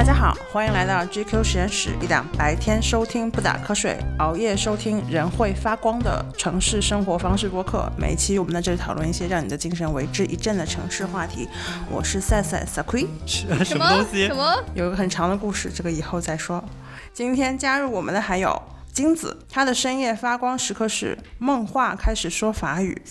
[0.00, 7.86] 大家好，欢迎来到 GQ 实验室，一档白天收听不打瞌睡，熬夜收听人会发光的城市生活方式播客。
[7.98, 11.46] 每一期我们在这里讨论一些让你的精神为之一振的城市话题。
[11.90, 13.06] 我是赛赛 i
[13.62, 14.26] 什么东西？
[14.26, 14.64] 什么？
[14.72, 16.64] 有一个很长的故事，这个以后再说。
[17.12, 18.58] 今天加入我们的还有
[18.94, 22.98] 金子，他的深夜发光时刻是梦话开始说法语。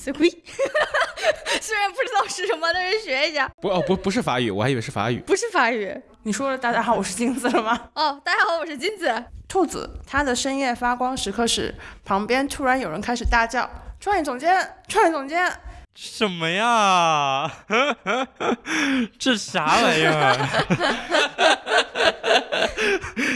[1.55, 3.49] e 虽然不知道是什么，但是学一下。
[3.61, 5.19] 不哦不不是法语，我还以为是法语。
[5.19, 5.95] 不是法语。
[6.23, 7.89] 你说了大家好，我是金子了吗？
[7.95, 9.23] 哦，大家好，我是金子。
[9.47, 11.73] 兔子，它的深夜发光时刻是
[12.05, 13.67] 旁边突然有人开始大叫
[13.99, 15.51] ：“创意总监，创意总监！”
[15.95, 17.51] 什么呀？
[19.17, 20.37] 这啥玩意儿？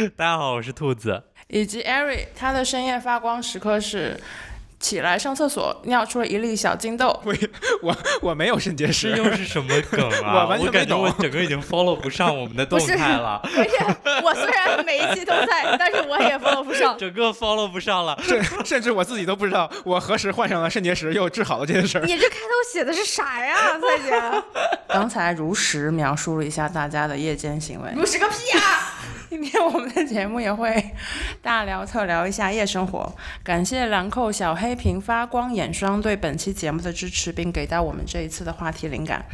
[0.16, 1.24] 大家好，我是兔子。
[1.48, 4.20] 以及 Ari，他的深夜发光时刻是
[4.84, 7.18] 起来上厕所，尿出了一粒小金豆。
[7.24, 7.34] 我
[7.82, 10.44] 我我没有肾结这石，又是什么梗啊？
[10.44, 13.70] 我完全没感觉我整个已经 follow 不上我们的动态了，不 是
[14.22, 16.98] 我虽然每一期都在，但是我也 follow 不上。
[16.98, 18.20] 整个 follow 不上了。
[18.22, 22.06] 甚甚至我自己都不知道我何时患上了肾结石又治好了这件事儿。
[22.06, 24.44] 你这开头写的是啥呀，蔡姐？
[24.90, 27.90] 刚才如实描述了一下大家的夜间行为。
[27.96, 28.93] 如实个屁呀！
[29.34, 30.92] 今天我们的节目也会
[31.42, 33.12] 大聊特聊一下夜生活。
[33.44, 39.26] 感谢兰蔻小黑瓶发光眼霜对本期节目的支持，并给到我们这一次的话题灵感。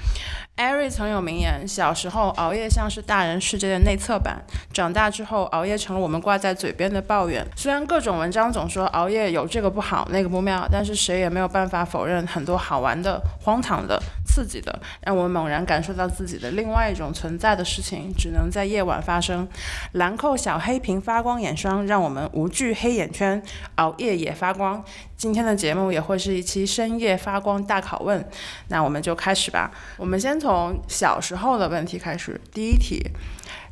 [0.59, 4.43] 艾瑞曾有名言：小时候熬夜像是大人世界的内测版，
[4.73, 7.47] 长大之后熬夜成了我们挂在嘴边的抱怨。
[7.55, 19.47] 虽然各种文章总说熬夜有这个不好那个不妙，但是谁也没有办法否认很多好玩的、荒唐的、刺激的，让我们猛然感受到自己的另外一种存在的事情，只能在夜晚发生。
[19.93, 23.41] 兰蔻小黑瓶发光眼霜，让我们无惧黑眼圈，
[23.75, 24.83] 熬夜也发光。
[25.19, 28.25] 今天的节目也会是一期深夜发光大拷问，
[28.69, 29.69] 那我们就开始吧。
[29.97, 32.39] 我们先从小时候的问题开始。
[32.53, 33.05] 第一题，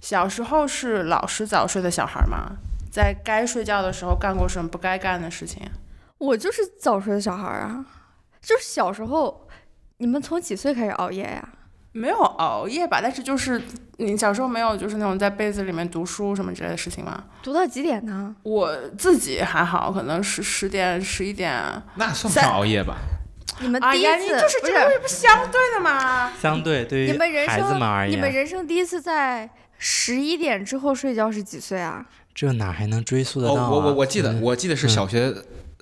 [0.01, 2.57] 小时候是老是早睡的小孩吗？
[2.91, 5.61] 在该睡觉的时候干过什么不该干的事情？
[6.17, 7.85] 我就是早睡的小孩啊，
[8.41, 9.47] 就是小时候，
[9.99, 11.47] 你们从几岁开始熬夜呀？
[11.91, 13.61] 没有熬夜吧，但是就是
[13.97, 17.23] 你小时候没有就是那种在被子里面读书什么之类的事情吗？
[17.41, 18.35] 读到几点呢？
[18.43, 21.51] 我自己还好，可能十十点、十一点。
[21.95, 22.97] 那算不算熬夜吧？
[23.59, 26.31] 你们第一次、你就是不这个东西不相对的吗？
[26.39, 29.49] 相对对于你们人孩子们而生，你们，人生第一次在
[29.79, 32.05] 十一点之后睡觉是几岁啊？
[32.35, 33.71] 这哪还能追溯得到？
[33.71, 35.33] 我我我记得嗯我记得是小学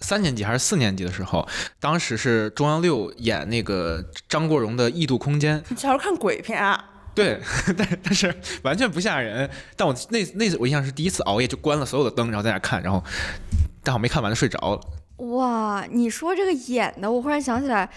[0.05, 1.47] 三年级还是四年级的时候，
[1.79, 6.91] 当时是中央六演那个张国荣的《异度空间》，你小时候看鬼片啊？
[7.15, 7.41] 对，
[7.75, 9.49] 但但是完全不吓人。
[9.75, 13.03] 但我那那次我印象是第一次熬夜，就关了所有的灯，然后在那看，然后
[13.83, 15.25] 但我没看完就睡着了。
[15.25, 17.89] 哇，你说这个演的，我忽然想起来，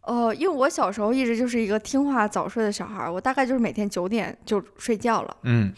[0.00, 5.36] 呃，因为我小时候一直就是一个听话早睡的小孩儿，我大概就是每天九点就睡觉了。
[5.44, 5.72] 嗯，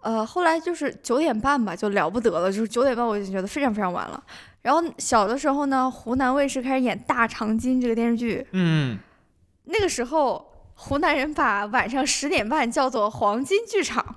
[0.00, 4.22] 呃，后来就是九点半吧，就了不得了，就是九点半我已经觉得非常非常晚了。
[4.64, 8.98] 然后小的时候呢，湖南卫视开始演《大长今》这个电视剧，嗯，
[9.64, 14.16] 那个时候湖南人把晚上十点半叫做黄金剧场，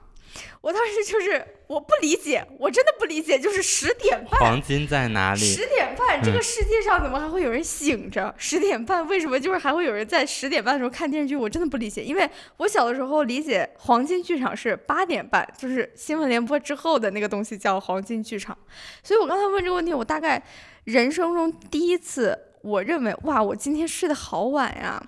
[0.61, 4.39] 我当时就是我不理解，我真的不理解，就是十点半。
[4.39, 5.39] 黄金在哪里？
[5.39, 8.33] 十点半，这嗯个世界上怎么还会有人醒着？
[8.37, 11.35] 十点半为什么就是还会有人在十点半的时候看电视剧？
[11.35, 18.57] 我真的不理解，因为我小的时候理解黄金剧场是八点半，就是新闻联播之后的那个东西叫黄金剧场。
[19.03, 20.41] 所以我刚才问这个问题，我大概
[20.85, 25.01] 人生中第一次，我认为哇，我今天睡得好晚呀，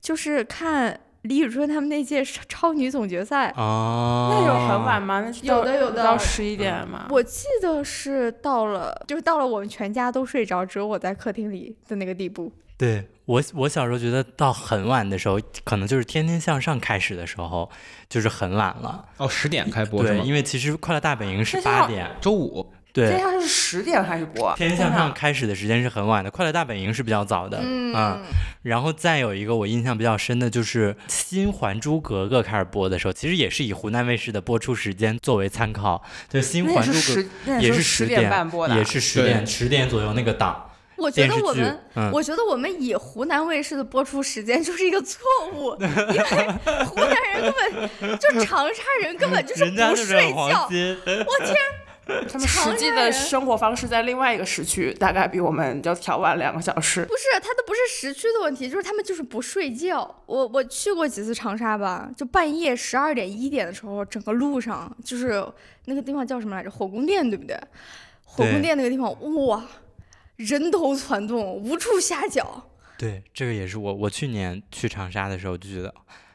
[0.00, 3.48] 就是看李宇春他们那届超超女总决赛。
[3.50, 5.20] 啊，那有很晚吗？
[5.20, 7.06] 那是有的有的到十一点吗？
[7.10, 12.50] 我记得是到了，就是到了我们全家都睡着，只有我在客厅里的那个地步。
[12.78, 17.68] 对我，我小时候觉得到很晚的时候，可能就是《天天向上》开始的时候，
[18.08, 19.04] 就是很晚了。
[19.18, 20.24] 哦，十点开播是对，吗？
[20.24, 22.72] 因为其实《快乐大本营》是八点，周五。
[22.92, 24.50] 这对，样是十点开始播。
[24.56, 27.60] 《天天向上》开始的时间是很晚的，《快乐大本营》是比较早的。
[27.62, 28.22] 嗯，
[28.62, 36.02] 然后再有一个我印象比较深的就是新《还珠格格》开始播的时候，其实也是以湖南卫视的播出时间作为参考。
[36.28, 40.66] 就《新还珠格也是十，那也是十点半播的啊，也是十点十点左右那个档
[40.96, 41.80] 我觉得我们，。
[41.94, 45.18] 嗯，我觉得我们以湖南卫视的播出时间就是一个错
[45.54, 47.54] 误，因为湖南人根
[47.98, 50.68] 本就长沙人根本就是 不睡觉。
[50.68, 51.56] 我天，
[52.28, 57.04] 他们实际的生活方式在另外一个时区，大概比我们要调晚两个小时。
[57.04, 60.22] 不是他都不是时区的问题，就是他们就是不睡觉。
[60.26, 65.44] 我我去过几次长沙吧，就半夜十二点一点的时候，整个路上就是
[65.86, 66.70] 那个地方叫什么来着？
[66.70, 67.56] 火宫殿对不对？
[68.24, 69.10] 火宫对殿那个地方，
[69.46, 69.64] 哇，
[70.36, 72.70] 人头攒动，无处下脚。
[72.96, 75.92] 对，这个也是我我去年去长沙的时候就觉得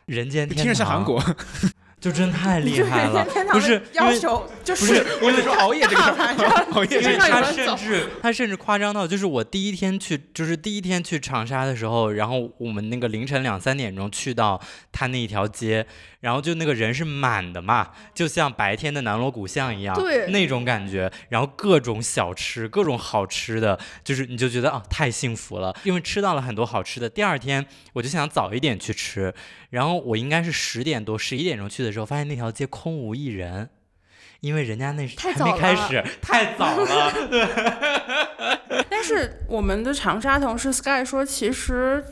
[0.07, 1.21] 人间天堂，听着像韩国。
[2.05, 14.61] 就真太厉害了，不是因要为求就不是我跟你说熬夜这个事儿， 熬夜因为这个事儿他甚至他甚至夸张到，就是我第一天去，就是第一天去长沙的时候，然后我们那个凌晨两三点钟去到
[14.91, 15.83] 他那一条街，
[16.19, 27.09] 然后就那个人是满的嘛，就像白天的南锣鼓巷一样，对那种感觉，然后各种小吃，各种好吃的，就是你就觉得啊太幸福了，因为吃到了很多好吃的。
[27.09, 29.33] 第二天我就想早一点去吃，
[29.75, 33.69] 然后我应该是十点多、十一点钟去的时候，发现那条街空无一人。
[34.39, 37.11] 因为人家那是还没太早了开始，太早了，
[38.89, 42.03] 但是我们的长沙同事 Sky 说，其实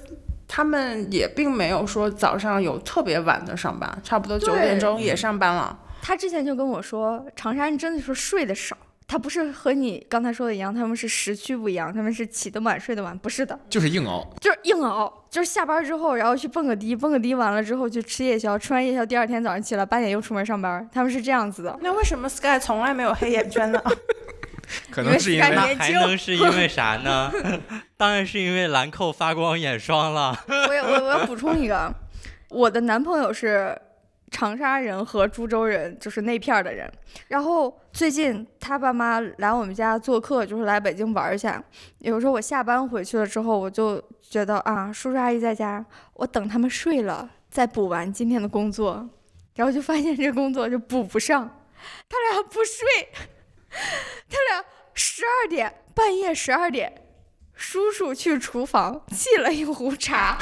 [0.48, 5.80] 他们也并没有说早上有特别晚的上班，差不多九点钟也上班了。
[6.02, 8.76] 他之前就跟我说，长沙人真的是睡得少。
[9.08, 14.28] 他不是和你刚才说的一样，他们是时区不一样，他们是起得晚睡得晚，不是的，就是硬熬。
[14.40, 21.78] 就是硬熬，就是下班之后，然后去蹦个迪，蹦个迪完了之后去吃夜宵，吃完夜宵第二天早上起来八点又出门上班，他们是这样子的。
[21.82, 23.82] 那为什么 Sky 从来没有黑眼圈呢？
[24.90, 27.32] 可能是因为还能是因为啥呢？
[27.98, 30.36] 当然是因为兰蔻发光眼霜了。
[30.48, 31.94] 我要我我要补充一个，
[32.50, 33.78] 我的男朋友是
[34.34, 36.92] 长沙人和株洲人，就是那片儿的人。
[37.28, 41.64] 然后最近他爸妈来我们家做客，就是来北京玩儿一下。
[42.00, 45.86] 有时候我下班回去了之后，我就觉得啊，叔叔阿姨在家，
[46.16, 49.08] 我等他们睡了再补完今天的工作，
[49.56, 51.64] 然后就发现这工作就补不上，
[52.10, 53.10] 他俩不睡，
[54.30, 54.66] 他俩
[54.96, 57.00] 十二点半夜十二点。
[57.56, 60.38] 叔叔去厨房沏了一壶茶，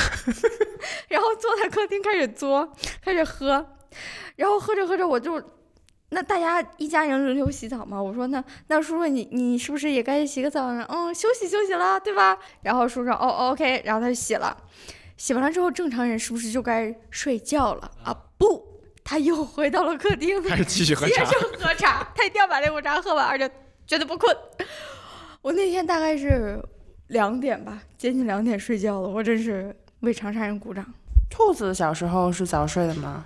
[1.10, 2.68] 然后坐在客厅开始嘬，
[3.04, 3.64] 开始喝，
[4.36, 5.42] 然后喝着喝着我就，
[6.10, 8.02] 那大家一家人轮流洗澡嘛。
[8.02, 10.86] 我说那那叔叔你你是不是也该洗个澡呢？
[10.90, 12.38] 嗯，休息休息了，对吧？
[12.62, 14.56] 然后叔叔说哦哦 OK，然后他就洗了，
[15.18, 18.16] 洗完了之后正常人是不是就该睡觉了啊？
[18.38, 21.24] 不，他又回到了客厅，还是继续喝茶。
[21.24, 23.50] 接着喝茶，他一定要把那壶茶喝完，而且
[23.86, 24.36] 绝对不困。
[25.42, 26.62] 我那天大概是
[27.08, 30.86] 两点吧，接近两点睡觉了，我真是为长沙人鼓掌。
[31.30, 33.26] 兔子小时候是早睡的吗？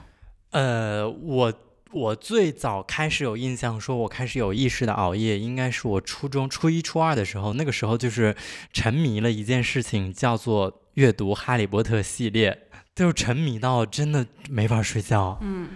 [0.55, 1.53] 呃，我
[1.91, 8.33] 我最早开始有印象，说我开始有意识的熬夜，应该是我初中初一初二的时候，那个时候就是
[8.71, 12.57] 沉迷了一件事情，叫做阅读《哈利波特》系列，
[12.95, 15.71] 就是沉迷到真的没法睡觉，嗯，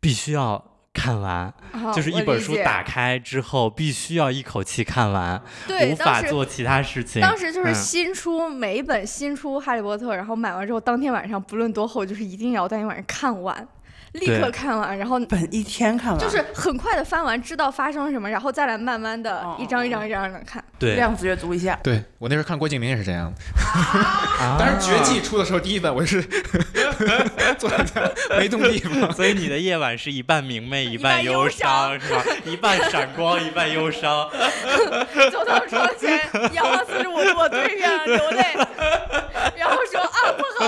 [0.00, 0.64] 必须要。
[0.94, 1.32] 看完
[1.72, 5.42] 啊就是一本书打开之后，必须要一口气看完，
[5.90, 7.22] 无法做其他事情。
[7.22, 13.66] 当时就是嗯新出、每一本新出《哈利波特》，然后买完之后，当天晚上不论多厚，就是一定要当天晚上看完，
[14.12, 20.62] 立刻看完，然后本一天看完，就是很快的翻完，知道发生什么，然后再来慢慢的哦一张一张一张的看。
[20.78, 21.78] 对量子阅读一下。
[21.82, 23.40] 对我那时候看郭敬明也是这样的，
[24.44, 26.20] 啊当时《绝技》出的时候，第一本我是
[27.56, 29.12] 坐在那没动地方。
[29.12, 32.22] 所以你的夜晚是一半明媚，一半忧半忧伤，是吧？
[32.44, 34.28] 一半闪光，一半忧伤。
[35.30, 36.20] 走到床前，
[36.52, 38.44] 仰望四十五度，对面流泪，
[39.56, 39.78] 然后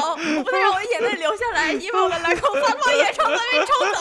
[0.00, 4.00] 好，我不能让我眼泪流下来，因为我的蓝口发光眼霜还没抽走。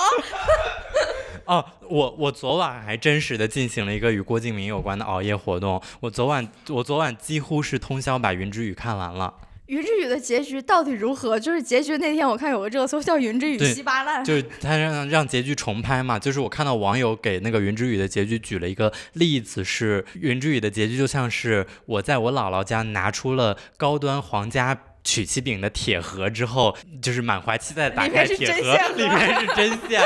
[1.45, 5.81] 哦，我我昨晚还真实的进行了一个与郭敬明有关的熬夜活动。
[5.99, 9.33] 我昨晚我昨晚几乎是通宵把《云之羽》看完了，
[9.65, 11.37] 云之羽的结局到底如何？
[11.37, 16.17] 就是结局那天我看有个热搜叫云之羽稀巴烂，就是他让让结局重拍嘛。
[16.17, 24.79] 就是我看到网友给那个《云之羽》的结局举了一个例子，是《云之羽》的结局就像是我在我姥姥家拿出了高端皇家。
[25.03, 30.01] 曲奇饼的铁盒之后，就是满怀期待地打里面是开铁盒针线，盒里面是针线，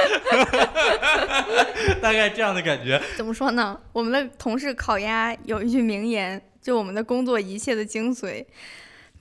[2.02, 3.02] 大概这样的感觉。
[3.16, 3.80] 怎么说呢？
[3.94, 8.46] 我们的同事烤鸭有一句名言，就我们的工作一切的精髓，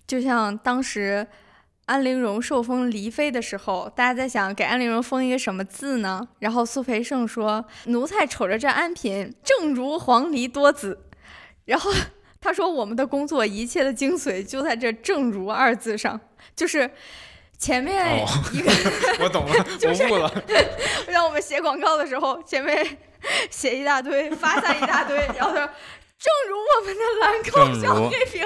[0.06, 1.26] 就像当时
[1.84, 6.26] 安陵容受封离妃的时候，大家在想给安陵容封一个什么字呢？
[6.38, 11.04] 然后苏培盛说：“奴才瞅着这安嫔，正如黄鹂多子。”
[11.66, 11.92] 然后
[12.46, 16.20] 他说：“我们的工作一切的精髓就在这‘正如’二字上，
[16.54, 16.90] 就是。”
[17.58, 18.70] 前面哦一个、
[19.24, 20.30] 我懂了， 我悟了。
[21.08, 22.86] 让我们写广告的时候，前面
[23.50, 25.66] 写一大堆，发散一大堆，然后他说
[26.20, 28.44] ：“正如我们的兰蔻小黑瓶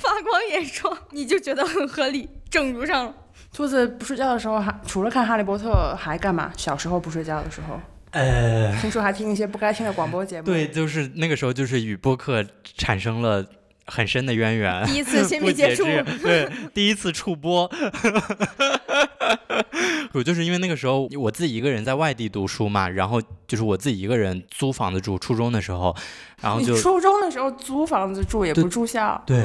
[0.00, 3.14] 发光眼霜，你就觉得很合理，正如上了。
[3.52, 6.52] 兔子不睡觉的时候还除了看《哈利波特》还干嘛？
[6.56, 10.46] 小时候不睡觉的时候，呃，听说还听一些不该听的广播节目。
[10.46, 12.44] 对，就是那个时候，就是与播客
[12.76, 13.44] 产生了
[13.86, 14.84] 很深的渊源。
[14.86, 15.84] 第一次亲不密接触，
[16.22, 17.70] 对，第一次触播。
[20.14, 25.94] 我就是因为那个时候我自己一个人在外地读书嘛，然后就是我自己一个人租房子住，初中的时候，
[26.40, 29.44] 然后你就初中的时候租房子住也不住校对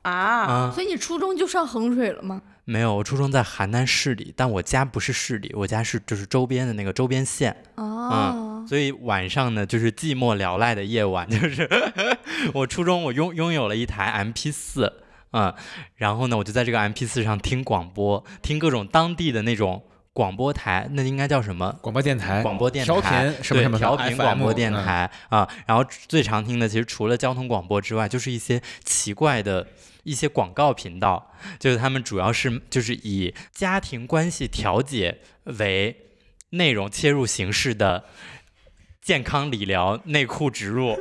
[0.00, 0.10] 啊？
[0.10, 2.40] 啊，所以你初中就上衡水了吗？
[2.64, 7.56] 没有，我初中在邯郸市里，但我家不是市里，我家是就是周边的那个周边县。
[7.74, 11.68] 哦，所以晚上呢，就是寂寞寥赖的夜晚，就是
[12.54, 14.92] 我初中我拥拥有了一台 MP 四，
[15.32, 15.52] 嗯，
[15.96, 21.76] 然后呢，我就在这个 MP 四上听广播，听各种当地的那种广播台，那应该叫什么？
[21.82, 25.48] 广播电台，广播电台，调频什么什么调频广播电台、啊。
[25.66, 29.66] 然后最常听的，其实除了交通广播之外，就是一些奇怪的
[30.02, 35.96] 一些广告频道，就是他们主要是就是以家庭关系调解为
[36.50, 38.04] 内容切入形式的。
[39.02, 40.96] 健康理疗、内裤植入，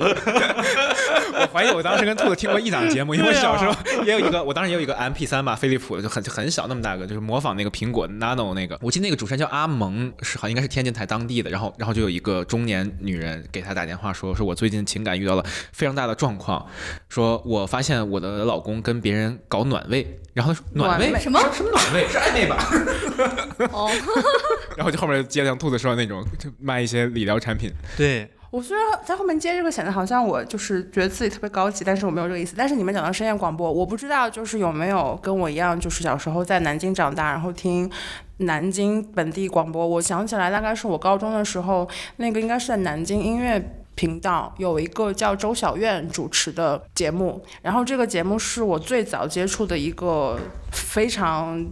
[1.32, 8.78] 我怀疑我当时跟兔子听过一档节目，因为小时候也有一个，我当时也有一个 MP 三吧，飞利浦的，就很很小那么大个，就是模仿那个苹果 Nano 那个。
[8.82, 16.66] 我记得那个主持人叫阿蒙，是好像应该是天津台当地的，然后然后就有一个中年女人给他打电话说，说我最近情感遇到了非常大的状况，
[17.10, 22.58] 说我发现我的老公跟别人搞暖胃，然后他说暖胃什么什么暖胃是暧昧吧？
[23.72, 23.90] 哦，
[24.76, 27.72] 然后就后面接像兔子说的那种，就卖一些理疗产品。
[27.98, 32.54] 对，我虽然在后面接这个显得好像我就是觉得自己特别高级，但是我没有这个意思。
[32.56, 37.90] 但是你们讲到深夜广播，我不知道就是有没有跟我一样，就是小时候在南京长大，然后听
[38.38, 39.88] 南京本地广播。
[39.88, 43.78] 我想起来，大概是我高中的时候，那个应该是在南京音乐。
[43.94, 50.40] 频道有一个叫周小苑主持的节目，然后这个节目是我最早接触的一个
[50.72, 51.64] 非常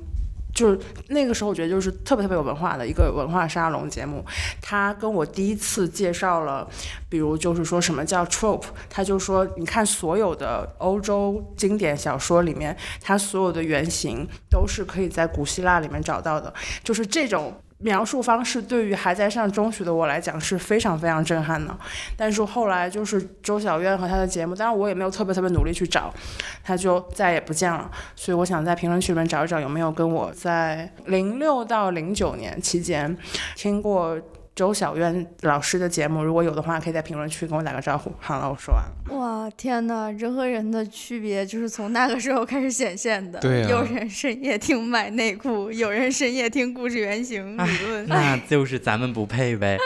[0.60, 4.26] 就是那个时候，我觉得就是特别特别有文化的一个文化沙龙节目。
[4.62, 6.68] 他跟我第一次介绍了，
[7.08, 17.54] 比如就是说什么叫 trope，他就说你看所有的欧洲经典小说里面，它所有的原型都是可以在古希腊里面找到的，就是这种。
[17.82, 21.76] 描述方式对于还在上中学的我来讲是非常非常震撼的，
[22.18, 26.14] 但是后来就是周小渊和他的节目，当然我也没有特别特别努力去找，
[26.62, 27.90] 他就再也不见了。
[28.16, 33.18] 所以我想在评论区里面找一找有没有跟我在零六到零九年期间
[33.56, 34.20] 听过
[34.60, 38.12] 周小渊老师的节目，如果有的话，可以在评论区跟我打个招呼。
[38.20, 39.18] 好了，我说完了。
[39.18, 43.40] 哇，天呐，人和人的区别就是从那个时候开始显现的。
[43.40, 48.06] 对啊有人深夜听买内裤，有人深夜听故事原型理论。
[48.08, 49.78] 那就是咱们不配呗。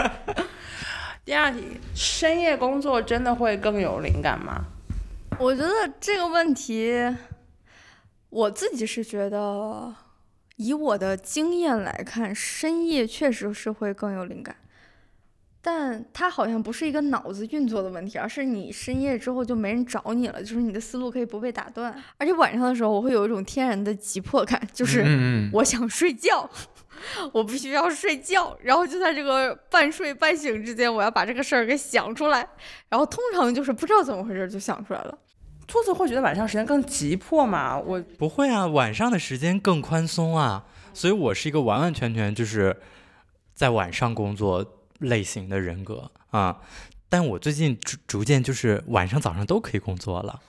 [1.24, 1.62] 第二题，
[1.94, 4.66] 深夜工作真的会更有灵感吗？
[5.38, 6.94] 我觉得这个问题，
[8.28, 9.94] 我自己是觉得，
[10.56, 14.56] 以我的经验来看，深夜确实是会更有灵感，
[15.60, 21.94] 但它好像不是一个脑子运作的问题，而是你深夜之后就没人找你了，就是你的思路可以不被打断。
[22.18, 25.04] 而且晚上的时候，我会有一种天然的急迫感，就是
[25.52, 26.48] 我想睡觉，
[27.34, 32.48] 我必须要睡觉，然后就在这个半睡半醒之间，我要把这个事儿给想出来，
[32.88, 35.18] 然后通常就是不知道怎么回事就想出来了。
[35.66, 37.76] 兔子会觉得晚上时间更急迫吗？
[37.78, 42.76] 我不会啊，晚上的时间更宽松啊，所以我是一个完完全全就是
[43.52, 44.64] 在晚上工作
[45.00, 46.58] 类型的人格啊。
[47.08, 50.40] 但我最近逐逐渐就是晚上早上都可以工作了，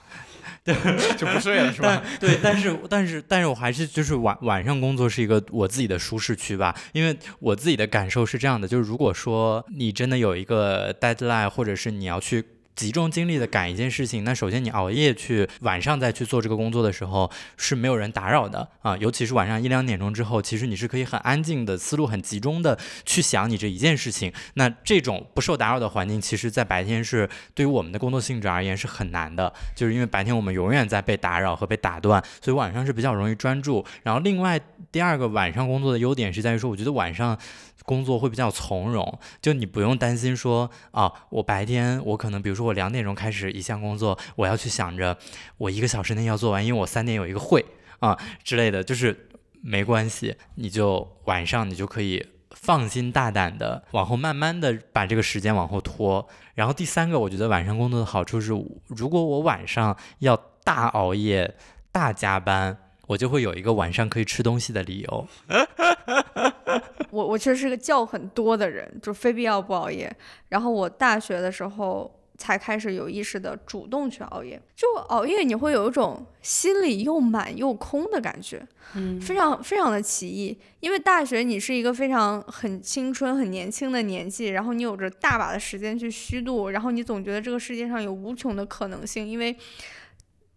[1.16, 2.02] 就不睡了是吧？
[2.20, 12.44] 对，但是但是但是我还是就是晚晚上工作是一个我自己的舒适区吧，因为我自己的感受是这样的，就是如果说你真的有一个 deadline，或者是你要去。
[12.78, 24.32] 集中精力的赶一件事情，那首先你熬夜去晚上再去做这个工作的时候是没有人打扰的啊，尤其是晚上一两点钟之后，其实你是可以很安静的思路很集中的去想你这一件事情。
[24.54, 33.84] 那这种不受打扰的环境，其实在白天是对于我们的工作性质而言是很难的，就是因为白天我们永远在被打扰和被打断，所以晚上是比较容易专注。
[34.04, 34.60] 然后另外
[34.92, 37.36] 第二个晚上工作的优点是在于说，我觉得晚上
[37.84, 45.16] 工作会比较从容，就你不用担心说啊，我白天我可能比如说我两点钟开始一项工作，我要去想着
[45.56, 47.64] 我一个小时内要做完，因为我三点有一个会
[48.00, 49.28] 啊之类的，就是
[49.60, 52.26] 没关系，你就晚上你就可以。
[52.50, 58.52] 放心大胆的往后慢慢的把这个时间往后拖，然后第三个，我觉得晚上工作的好处是，
[58.88, 61.54] 如果我晚上要大熬夜、
[61.92, 62.76] 大加班，
[63.08, 65.26] 我就会有一个晚上可以吃东西的理由。
[67.10, 70.14] 我我其实是个觉很多的人，就非必要不熬夜。
[70.50, 74.60] 然后我大学的时候才开始有意识的主动去熬夜。
[74.76, 78.62] 就熬夜你会有一种心里又满又空的感觉，
[78.94, 80.56] 嗯非常非常的奇异。
[80.80, 89.56] 因为大学你是一个非常很青春、很年轻的年纪，然后你有着大把的时间去虚度，然后你总觉得这个世界上有无穷的可能性，因为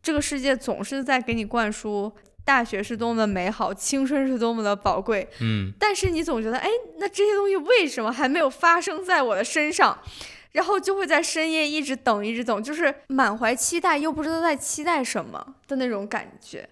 [0.03, 2.11] 这个世界总是在给你灌输。
[2.43, 9.97] 大学是多么的美好，青春是多么的宝贵，嗯，但是你总觉得，哎，那这些东西为什么还没有发生在我的身上？
[10.53, 16.67] 然后就会在深夜一直等，一直等，就是满怀期待又不知道在期待什么的那种感觉。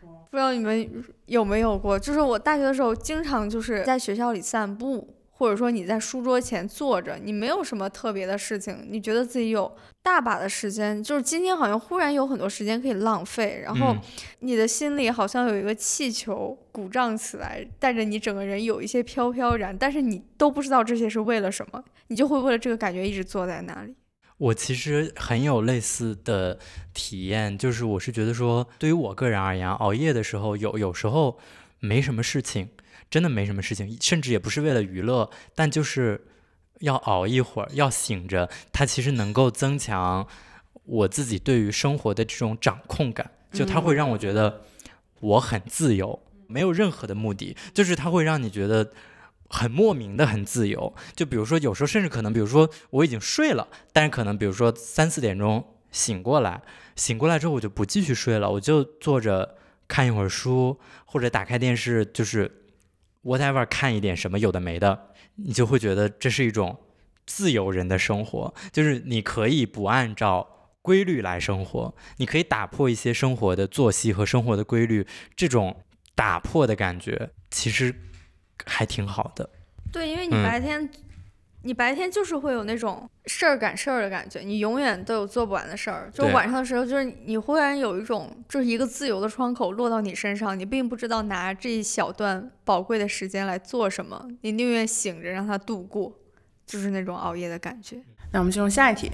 [0.00, 14.00] 不知道你们有没有过，就是我大学的时候，经常就是在学校里散步，或者说你在书桌前坐着，你没有什么特别的事情，你觉得自己有大把的时间，就是今天好像忽然有很多时间可以浪费，然后嗯
[14.40, 23.94] 你的心里好像有一个气球鼓胀起来，带着你整个人有一些飘飘然，但是你都不知道这些是为了什么，你就会为了这个感觉一直坐在那里。
[24.36, 26.58] 我其实很有类似的
[26.92, 31.38] 体验，就是我是觉得说，对于我个人而言，熬夜的时候有有时候
[31.78, 32.68] 没什么事情，
[33.10, 36.26] 真的没什么事情，甚至也不是为了娱乐，但就是
[36.78, 40.26] 要熬一会儿，要醒着，它其实能够增强
[40.84, 44.62] 我自己对于生活的这种掌控感，就它会让我觉得
[45.20, 48.92] 我很自由，没有任何的目的，就是它会让你觉得。
[49.52, 56.62] 很莫名的很自由，就比如说有时候甚至可能，比如说我已经睡了，但是可能比如说三四点钟醒过来，
[56.94, 59.56] 醒过来之后我就不继续睡了，我就坐着
[59.88, 62.59] 看一会儿书，或者打开电视，就是
[63.22, 66.78] whatever 看一点什么有的没的，你就会觉得这是一种
[67.26, 75.84] 自由人的生活，就是你可以不按照规律来生活，你可以打破一些生活的作息和生活的规律，这种
[76.14, 77.94] 打破的感觉其实
[78.64, 79.48] 还挺好的。
[79.92, 80.88] 对，因为你嗯白天，
[81.62, 86.10] 你白天就是会有那种事儿赶事儿的感觉，你永远都有做不完的事儿。
[86.12, 96.12] 就晚上的时候，就是你忽然有一种，就是一个自由的窗口落到你身上，你并不知道拿这一小段宝贵的时间来做什么，你宁愿醒着让它度过，
[96.66, 97.96] 就是那种熬夜的感觉。
[98.32, 99.10] 那我们进入下一题，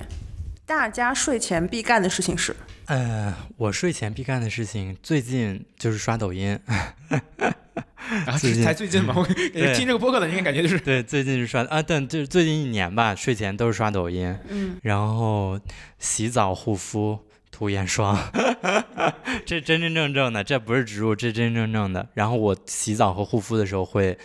[0.64, 2.54] 大家睡前必干的事情是？
[2.86, 6.56] 呃，我睡前必干的事情，最近就是刷抖音。
[8.26, 15.58] 啊，最近才最近嘛，我感觉听这个播客的应该感觉就是对，最近是刷啊，但就是最近一年吧，睡前都是刷抖音，嗯，然后
[15.98, 17.18] 洗澡、护肤、
[17.50, 18.16] 涂眼霜，
[19.44, 22.08] 这真真正正的，这不是植入，这真真正正的。
[22.14, 24.16] 然后我洗澡和护肤的时候会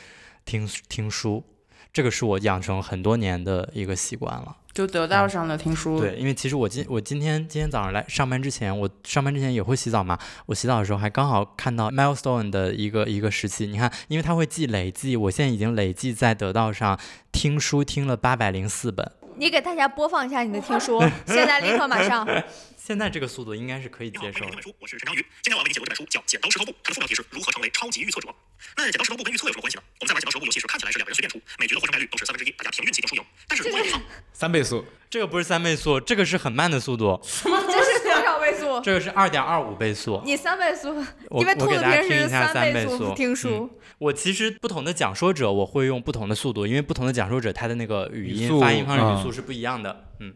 [0.46, 1.44] 听听书，
[1.92, 4.58] 这个是我养成很多年的一个习惯了。
[4.82, 6.00] 就得到上的听书。
[6.00, 10.18] 对，因为其实我今我今天今天早上来上班之前，我上班之前也会洗澡嘛。
[10.48, 17.00] 我洗澡的时候还刚好看到 milestone 的一个一个时期，你看，因为它会记累计，我现在已经累计在得到上
[17.32, 22.28] 听书听了八百零四本，你给大家播放一下你的听书，现在立刻马上。
[22.84, 24.56] 现在这个速度应该是可以，接受的欢迎这。
[24.56, 25.24] 本书，我是陈章鱼。
[25.44, 28.28] 今天我要为你解读这本书，叫《剪刀石头布》，它的副标题是如何成为超级预测者。
[28.76, 29.84] 那剪刀石头布跟预测有什么关系呢？
[30.00, 33.24] 我们在玩剪刀石头布游戏时，看起来是两个人随便出，每局的获胜概率都是三分之一，大家凭运气赢输赢。
[33.48, 34.02] 但是如果你放
[34.34, 38.82] 三倍速，这个不是三倍速，这个是很慢的速度，什么这是多少倍速？
[38.82, 40.20] 这个是二点二五倍速。
[40.26, 40.90] 你三倍速，
[41.30, 43.70] 我因为兔我给大家子平时听一下三倍速听书。
[44.00, 50.08] 我其实不同的讲说者，我会用不同的速度，因为不同的讲说者他的那个语音语发音方式、啊语速是不一样的。
[50.20, 50.34] 嗯，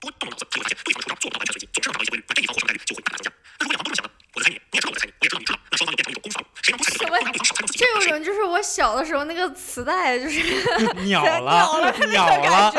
[0.00, 3.32] 多动动脑子，就会发现对方的出招做不到完全随机，总是能找到一些规律，那这一方获胜概率就会大大增加。
[3.58, 4.10] 那如果两方都这么想呢？
[4.34, 5.57] 我在猜你，你也知道我在猜你，我也知道你知道，
[7.72, 10.40] 这有种就是我小的时候那个磁带，就是
[11.04, 12.72] 秒秒了，了秒了，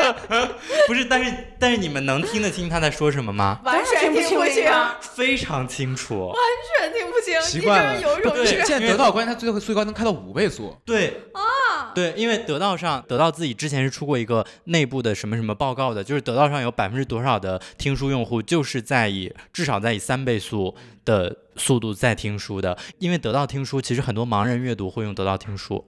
[0.86, 3.60] 不是，但是但是你们能听得清他在说什么吗？
[3.64, 6.28] 完全听不清，非常清楚。
[6.28, 6.36] 完
[6.78, 7.38] 全听不清。
[7.40, 20.74] 你习惯了就是有一种对是现在得到关键它最后最高能开到五倍速，对啊，对，因为得到上得到自己之前是出过一个内部的什么什么报告的，就是得到上有百分之多少的听书用户就是在以至少在以三倍速
[21.04, 25.84] 的速度在听书的，因为得到听书其实很多盲人阅读会用得到听书，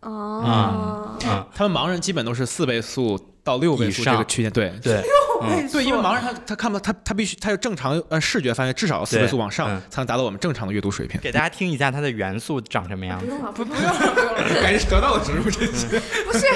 [0.00, 5.02] 哦，嗯，他们盲人基本都是四倍速到六倍速这个区间，对对，
[5.42, 11.20] 嗯对，因为盲人他他看不到他他必须他有正常呃视觉范围至少四倍速往上嗯才能达到我们正常的阅读水平。
[11.20, 13.26] 给大家听一下它的元素长什么样子。
[13.26, 14.62] 不用了，不不用了，不用了。
[14.62, 16.00] 感觉得到了植入这些。
[16.24, 16.46] 不是，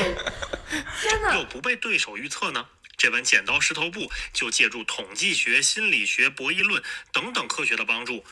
[1.02, 1.36] 天哪！
[1.36, 2.64] 又不被对手预测呢？
[2.96, 6.80] 这本剪刀石头布就借助统计学、心理学、博弈论
[7.12, 8.22] 等等科学的帮助，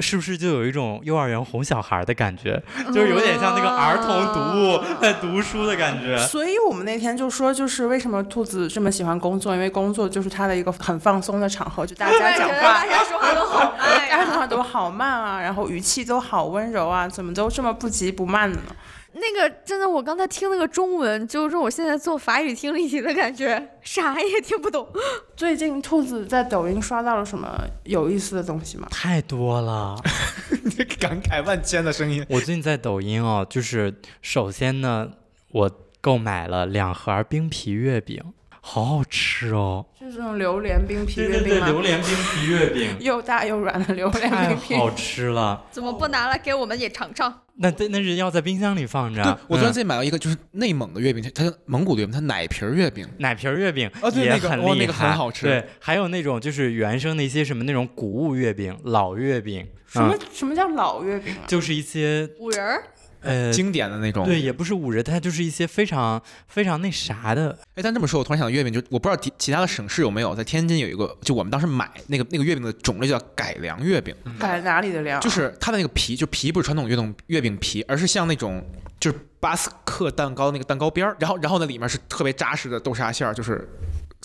[0.00, 6.18] 是不是就有一种幼儿园哄小孩的感觉，就是有点像那个儿童读物在读书的感觉。
[6.26, 12.86] 所以我们那天就说，就是为什么兔子这么喜欢工作，因为工作就是他的一个很放松的场合，就大家讲话大。
[12.86, 14.34] 家说话都好 慢大家说。
[14.36, 18.76] 话都好慢啊，然后语气都好温柔啊，怎么都这么不急不慢的呢？
[19.18, 24.86] 那个真的，我刚才听那个中文，就是我现在做法语听力题的感觉，啥也听不懂。
[25.34, 28.86] 最近兔子在抖音刷到了什么有意思的东西吗？
[28.90, 29.96] 太多了，
[31.00, 32.24] 感慨万千的声音。
[32.28, 35.08] 我最近在抖音哦，就是首先呢，
[35.50, 38.22] 我购买了两盒冰皮月饼，
[38.60, 39.86] 好好吃哦。
[40.06, 41.80] 就是那种榴莲冰皮月饼榴？
[41.80, 44.74] 莲冰皮月饼 又大又软的榴莲冰皮。
[44.76, 45.64] 好吃了。
[45.72, 47.42] 怎么不拿来给我们也尝尝？
[47.56, 49.20] 那那那是要在冰箱里放着。
[49.20, 61.42] 对，我昨天嗯自己买了一个，就是内蒙的月饼，它它蒙古的月饼，它奶皮儿月饼，奶皮儿月饼哦对那个哇那个很厉害，很好吃对，还有那种就是原生的一些什么那种谷物月饼、老月饼，什么嗯、什么叫老月饼啊？
[61.48, 62.84] 就是一些五仁儿，
[63.26, 64.24] 呃，经典的那种。
[64.24, 67.58] 对，也不是五仁，它就是一些非常非常那啥的。
[67.74, 75.20] 哎，但这么说，我突然想到月饼，就我不知道其其他的省市有没有，在天津有一个，就我们当时买那个那个月饼的种类叫改良月饼，改哪里的良？
[75.20, 78.64] 就是它的那个皮，就皮不是传统月饼月饼皮，而是像那种
[78.98, 83.68] 就是巴斯克蛋糕那个蛋糕边儿，然后然后那里面是特别扎实的豆沙馅儿，就是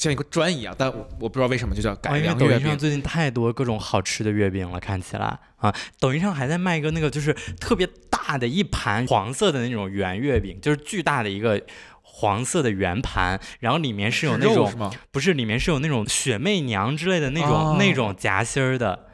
[0.02, 2.76] 像一个砖一样，但我我不知道为什么就叫改哦，因为良月饼抖音上。
[2.76, 11.62] 最近太多各种好吃的月饼了，看起来啊，抖音上还在卖一个那个就是特别大的一盘黄色的那种圆月饼，就是巨大的一个
[12.02, 14.98] 黄色的圆盘，然后里面是有那种是？
[15.12, 19.06] 不是里面是有那种雪媚娘之类的那种、哦那种夹心儿的，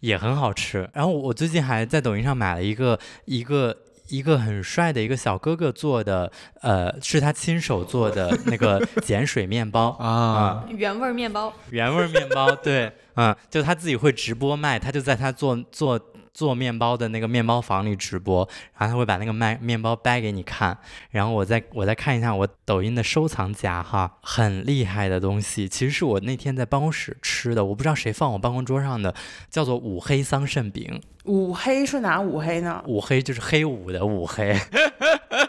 [0.00, 0.90] 也很好吃。
[0.92, 3.74] 然后我最近还在抖音上买了一个一个。
[4.08, 6.30] 一个很帅的一个小哥哥做的，
[6.62, 9.90] 呃，是他亲手做的那个 碱水面包。
[9.98, 16.00] 啊，原味儿面包，原味儿面包，对，嗯，就他自己会直播卖，他就在他做做
[16.32, 20.76] 做面包的那个面包房里直播，然后他会把那个卖面包掰给你看，
[21.10, 29.14] 然后我再我再看一下我抖音的收藏夹哈，很厉害的东西，其实是我那天在办公室吃的，我不知道谁放我办公桌上的，
[29.50, 32.84] 叫做五黑桑葚饼，五黑是哪五黑呢？
[32.86, 34.54] 五黑就是黑五的五黑，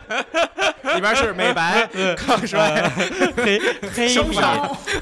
[0.95, 2.89] 里边是美白、 抗衰、
[3.35, 3.59] 黑
[3.93, 4.37] 黑米。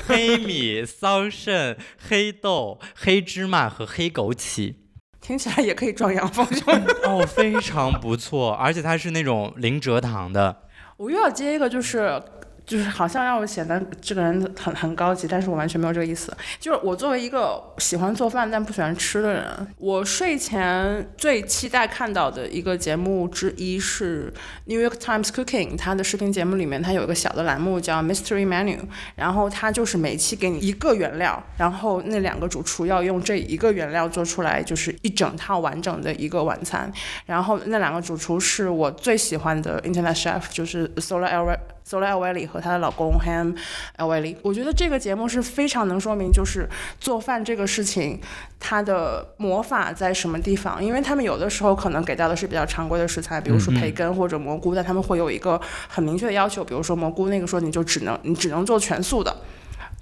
[0.07, 1.75] 黑米、桑葚、
[2.09, 4.75] 黑豆、黑芝麻和黑枸杞。
[5.21, 6.73] 听起来也可以壮阳丰 胸。
[7.03, 10.63] 哦，非常不错，而且它是那种零蔗糖的。
[10.97, 12.21] 我又要接一个，就是
[12.65, 16.35] 就是好像让我显得这个人很很高级，但是我完全没有这个意思。
[16.59, 24.33] 就是我作为一个喜欢做饭但不喜欢吃的人，我睡前最期待看到的一个节目之一是
[24.65, 28.79] New York Times Cooking，它的视频节目里面它有一个小的栏目叫 Mystery Menu，
[29.15, 36.91] 然后它就是每期给你一个原料，然后那两个主厨要用这一个原料做出来就是一整套完整的一个晚餐。
[37.25, 43.55] 然后那两个主厨是我最喜欢的 Internet Chef，就是 Sola El Sola El Wely 和她的老公 Ham
[43.97, 44.35] El Wely。
[44.41, 46.67] 我觉得这个节目是非常能说明，就是
[46.99, 48.19] 做饭这个事情
[48.59, 50.83] 它的魔法在什么地方。
[50.83, 59.35] 因为他们有的时候可能给到的是比较常规的食材，比如说培根或者蘑菇，但他们会有一个很明确的要求，比如说蘑菇那个时候你就只能你只能做全素的。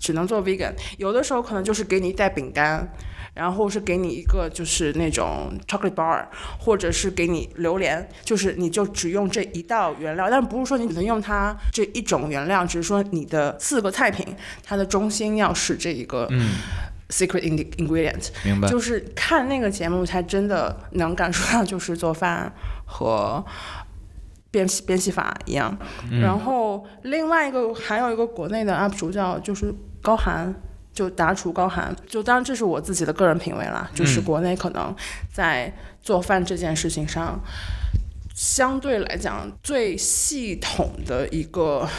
[0.04, 2.86] 只能做 vegan，有的时候可能就是给你一袋饼干，
[3.34, 6.26] 然后是给你一个就是那种 chocolate bar，
[6.60, 14.28] 或者是给你榴莲，就是你就只用这一道原料，但不是说你只能用它这一种原料，只是说你的四个菜品，
[14.62, 16.56] 它的中心要是这一个嗯
[17.08, 18.68] ，secret ing- ingredient，明白。
[18.68, 22.52] 就是看那个节目才真的能感受到，就是做饭
[22.86, 23.42] 和
[24.52, 25.76] 编编戏法一样。
[26.12, 26.20] 嗯。
[26.20, 30.54] 然后另外一个还有一个国内的 UP 主叫就是高寒。
[30.94, 34.24] 就达厨高寒，就当然这是我自己的个人品味啦，就是嗯。
[34.26, 34.96] 国内可能
[35.32, 37.42] 在做饭这件事情上，
[38.36, 41.90] 相对来讲最系统的一个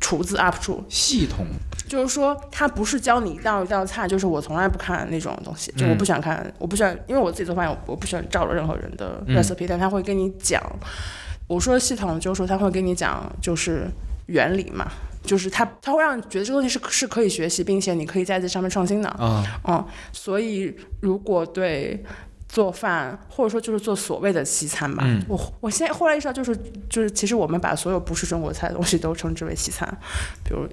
[0.00, 1.46] 厨子 UP 主，系统。
[1.86, 9.36] 就是说，他不是教你一道一道菜，就是我从来不看那种东西，就我不喜欢看，我不喜欢，因为我自己做饭，我我不喜欢照着任何人的嗯。
[9.36, 10.60] recipe，、但他会跟你讲，
[11.46, 13.88] 我说的系统就是说他会跟你讲就是
[14.26, 14.90] 原理嘛，
[15.22, 22.02] 就是他他会让你觉得这个东西是是可以学习，并且你可以在这上面创新的，啊，嗯，所以如果对
[22.48, 26.56] 做饭或者说就是做所谓的西餐吧，嗯我我现在后来意识到，就是
[26.88, 29.86] 就是其实我们把所有不是中国菜的东西都称之为西餐，
[30.42, 30.66] 比如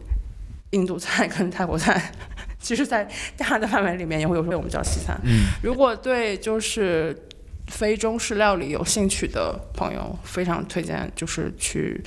[0.72, 2.12] 印度菜跟泰国菜，
[2.60, 3.08] 其实在
[3.38, 5.20] 大的范围里面也会有时候我们叫西餐。
[5.24, 7.16] 嗯，如果对就是
[7.68, 12.02] 非中式料理有兴趣的朋友，非常推荐就是去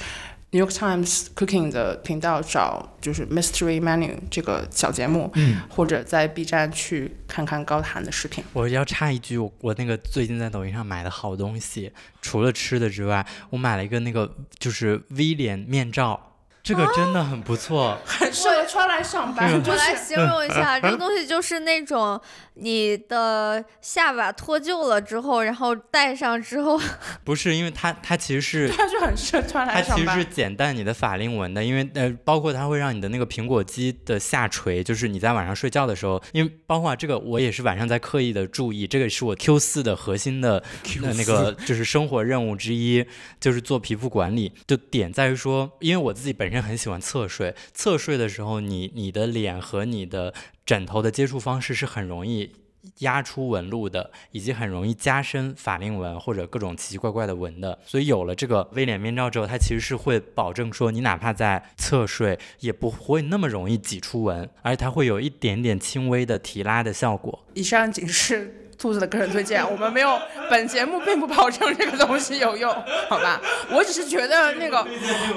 [0.53, 8.43] New York Times Cooking 的频道找就是 Mystery Menu 这个小节目，嗯，或者在 B 站去看看高谈的视频。
[8.53, 16.35] 我要插一句，我我那个最近在抖音上买的好东西，除了吃的之外，我买了一个那个就是 V 脸面罩，
[16.65, 17.97] 这个真的很不错。
[18.05, 22.21] 很适合穿来上班，我来形容一下，这个东西就是那种
[22.61, 26.79] 你的下巴脱臼了之后，然后戴上之后，
[27.25, 30.35] 不是，因为它它其实是 它就很适合穿它来上班其实是。
[30.37, 40.63] 减淡你的法令纹的，因为呃，包括它会让你的那个苹果肌的下垂，就是你在晚上睡觉的时候，因为包括这个我也是晚上在刻意的注意，这个是我 Q 四的核心的
[41.03, 43.05] 呃那个 就是生活任务之一，
[43.41, 44.53] 就是做皮肤管理。
[44.67, 50.35] 就点在于说，因为我自己本本身很喜欢侧睡，侧睡的时候，你你的脸和你的
[50.71, 52.53] 枕头的接触方式是很容易
[52.99, 57.77] 压出纹路的，以及很容易加深法令纹或者各种奇奇怪怪的纹的。
[57.85, 67.45] 所以有了这个 V 脸面罩之后，它其实是会保证说，你哪怕在侧睡，也不会那么容易挤出纹，而且它会有一点点轻微的提拉的效果。
[67.55, 72.73] 以上仅是兔子的个人推荐，我们没有，本节目并不保证这个东西有用，
[73.11, 73.39] 好吧？
[73.71, 74.85] 我只是觉得那个，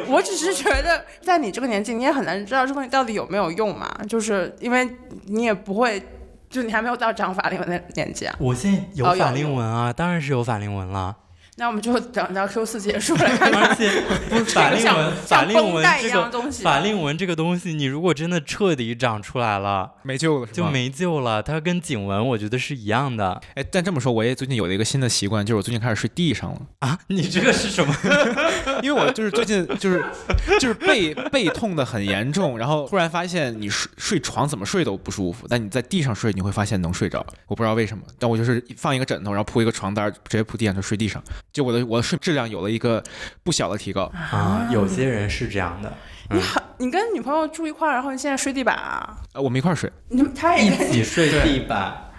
[0.07, 4.89] 我只是觉得在你这个年纪，你也很难知道这东西到底有没有用嘛，就是因为
[5.25, 6.01] 你也不会，
[6.49, 8.33] 就你还没有到长法令纹的年纪啊。
[8.39, 11.13] 我现在有法令纹啊，当然是有法令纹了。
[11.55, 13.89] 那我们就等到 Q 四结束了， 看看而且
[14.29, 20.47] 不是法令纹，法令纹这个东西法令纹这个东西，你如果真的彻底长出来了，没救了？
[20.51, 21.43] 就没救了。
[21.43, 26.61] 它跟颈纹我觉得是一样的哎，但这么说，我也最近有了一个新的习惯，就是我最近开始睡地上了。
[26.79, 26.97] 啊！
[27.07, 27.95] 你这个是什么？
[28.81, 30.03] 因为我就是最近就是
[30.59, 43.01] 就是背背痛的很严重，然后突然发现你睡睡床怎么睡都不舒服，但你在地上睡你会发现能睡着，我不知道为什么，但我就是放一个枕头，然后铺一个床单，直接铺地上就睡地上，就我的我的睡质量有了一个
[43.43, 44.11] 不小的提高。
[44.13, 45.93] 啊，有些人是这样的，
[46.31, 49.17] 你好，你跟女朋友住一块儿，然后你现在睡地板啊？
[49.33, 52.09] 呃，我们一块儿睡，你他也一起睡地板，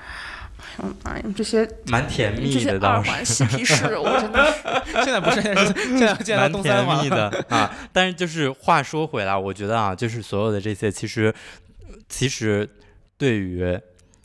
[0.79, 3.11] 嗯 哎呀，这些蛮甜蜜这些的，倒是。
[3.11, 4.63] 二环嬉皮士，我真的是。
[5.05, 11.35] 现在不是，现在是现在现在蛮东三环甜蜜的 啊，但是就是话说回来，我觉得啊，就是所有的这些，其实
[12.09, 12.69] 其实
[13.19, 13.77] 对于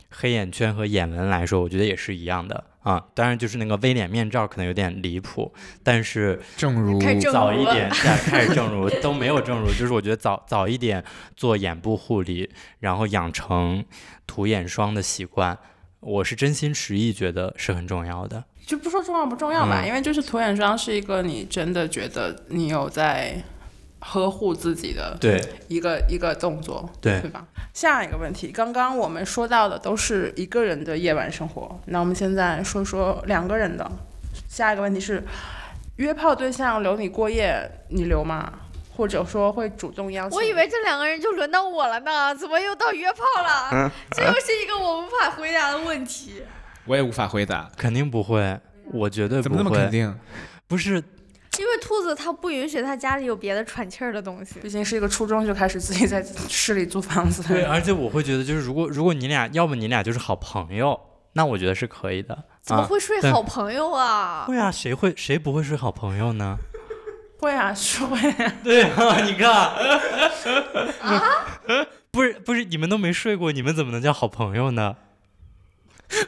[0.08, 3.02] 黑眼圈和眼纹来说，我觉得也是一样的啊。
[3.14, 11.04] 当然，就是那个 V 脸面罩可能有点离谱，但是正如开正早一点再开始正如都没有正如，就是我觉得早早一点
[11.36, 13.84] 做眼部护理，然后养成
[14.26, 15.58] 涂眼霜的习惯，
[16.00, 18.44] 我是真心实意觉得是很重要的。
[18.66, 23.42] 就不说重要不重要吧，嗯因为就是涂眼霜是一个你真的觉得你有在
[24.00, 27.46] 呵护自己的对一个一个动作，对对吧？
[27.72, 33.90] 下一个问题，刚刚我们说到的都是一个人的夜晚生活，那我们现在说说两个人的。
[34.48, 35.22] 下一个问题是，
[35.96, 38.52] 约炮对象留你过夜，你留吗？
[38.96, 40.36] 或者说会主动邀请？
[40.36, 43.90] 我以为这两个人就轮到我了呢，怎么又到约炮了？
[44.10, 46.42] 这又是一个我无法回答的问题。
[46.84, 48.58] 我也无法回答，肯定不会，
[48.92, 49.42] 我绝对不会。
[49.42, 50.14] 怎么那么肯定？
[50.66, 51.02] 不是
[51.58, 54.60] 因为兔子它不允许它家里有别的喘气儿的东西。
[54.60, 60.98] 毕竟是一个初中就开始自己在市里租房子对，而且我会觉得，就是如果如果你俩，要么你俩就是好朋友，
[61.34, 62.34] 那我觉得是可以的。
[62.34, 64.44] 啊、怎么会睡好朋友啊？
[64.48, 64.70] 会啊？
[64.70, 66.56] 谁会谁不会睡好朋友呢？
[67.40, 68.52] 会啊，是会啊。
[68.62, 69.50] 对啊，你看
[71.00, 71.22] 啊，
[72.12, 74.96] 不是不是，你们都没睡过，你们怎么能叫好朋友呢？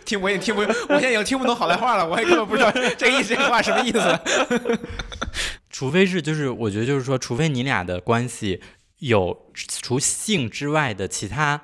[0.04, 4.78] 听我也听不，我现在已经听不懂好赖话了，我也根本不知道这个意思，这个话什么意思。
[5.70, 8.60] 除非是就是，我觉得就是说，除非你俩的关系
[8.98, 11.60] 有除性之外的其他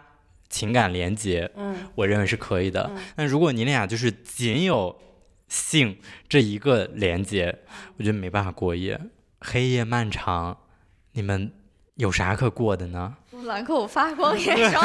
[0.49, 2.91] 情感连接，嗯，我认为是可以的。
[3.15, 4.99] 但如果你俩就是仅有
[5.47, 7.59] 性这一个连接，
[7.99, 9.01] 我觉得没办法过夜。
[9.41, 10.57] 黑夜漫长，
[11.13, 11.53] 你们
[11.95, 13.15] 有啥可过的呢？
[13.45, 14.85] 兰蔻发光眼霜，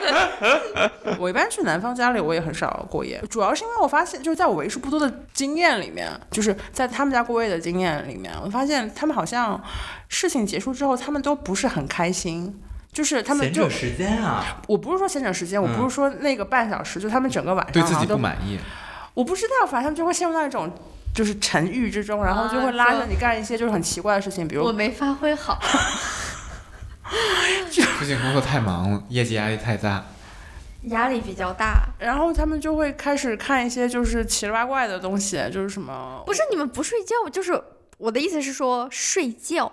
[1.18, 9.60] 我一般去男方家里，我也很少过夜，主要是因为我发现，就是在我为数不多的经验里面，就是在他们家过夜的经验里面，我发现他们好像
[10.08, 12.60] 事情结束之后，他们都不是很开心。
[12.92, 18.58] 就是他们就，时间啊，我不是说闲整时间，我不是说那个半小时，就他们整个晚上对自己都不满意，
[19.14, 20.70] 我不知道，反正他们就会陷入到一种
[21.14, 25.58] 就是沉郁之中，然后就会拉着你干一些就是很奇怪的事情，比如我没发挥好。
[27.98, 30.04] 最近工作太忙了，业绩压力太大。
[30.86, 31.88] 压力比较大。
[31.98, 37.60] 然后他们就会开始看一些就是奇了八怪的东西，就是什么不是你们不睡觉，就是
[37.98, 39.70] 我的意思是说睡觉，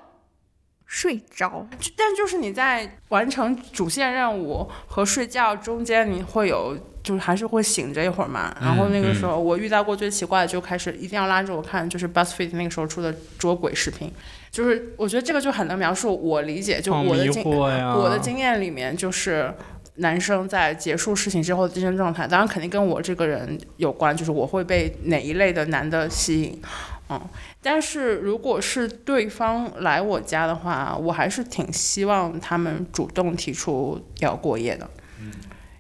[0.86, 1.66] 睡着。
[1.80, 8.56] 就但就是你在完成主线任务和睡觉中间，你会有就是还是会醒着一会儿嘛。
[8.62, 14.14] 然后那个时候我遇到过最奇怪的，就开始一定要拉着我看，就是 BuzzFeed 那个时候出的捉鬼视频，
[14.52, 17.44] 就是我觉得这个就很能描述我理解，就我的经！
[17.44, 19.54] 我的经验里面就是。
[20.02, 26.62] 男生在结束事情之后的精神状态，当然肯定跟我这个人有关，就是我会被哪一类的男的吸引，
[27.10, 27.20] 嗯，
[27.62, 35.30] 但是如果是对方来我家的话，我还是挺希望他们主动提出要过夜的，嗯，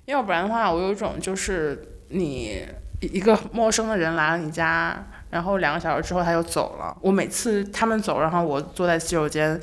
[0.03, 2.65] 要不然的话，我有一种就是你
[2.99, 9.59] 一一个陌生的人来了你家，然后两个小时之后他又走了，我每次他们走，然后我坐在洗手间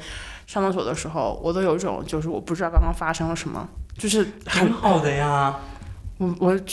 [0.46, 5.56] 上厕所的时候，我都有一种就是我不知道刚刚发生了什么，就是很挺好的呀。
[6.18, 6.58] 我我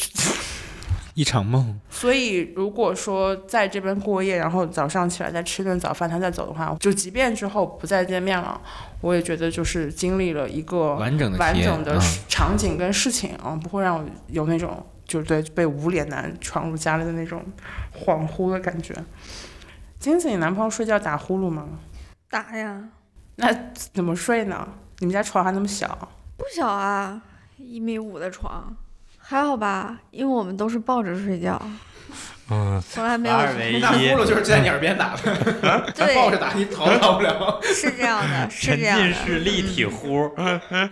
[1.15, 8.59] 一场梦，所以如果说在这边过夜，然后早上起来再吃顿早饭，他再走的话，就即便之后不再见面了，
[8.99, 12.01] 我也觉得就是经历了一个完整的完整的嗯。
[12.27, 17.45] 场景跟事情啊、不会让我有那种就是对被无脸男闯入家里的那种
[17.95, 18.95] 恍惚的感觉。
[19.99, 21.67] 金子，你男朋友睡觉打呼噜吗？
[22.27, 22.89] 打呀，
[23.35, 24.67] 那怎么睡呢？
[24.97, 25.87] 你们家床还那么小？
[26.35, 27.21] 不小啊，
[27.57, 28.75] 一米五的床，
[29.19, 30.01] 还好吧？
[30.09, 31.61] 因为我们都是抱着睡觉，
[32.49, 37.59] 嗯，从来没有二维那呼一，噜就是在你耳边打的， 对抱着打你逃逃不了。
[37.63, 39.15] 是这样的， 是这样浸的。
[39.15, 40.29] 式立体呼，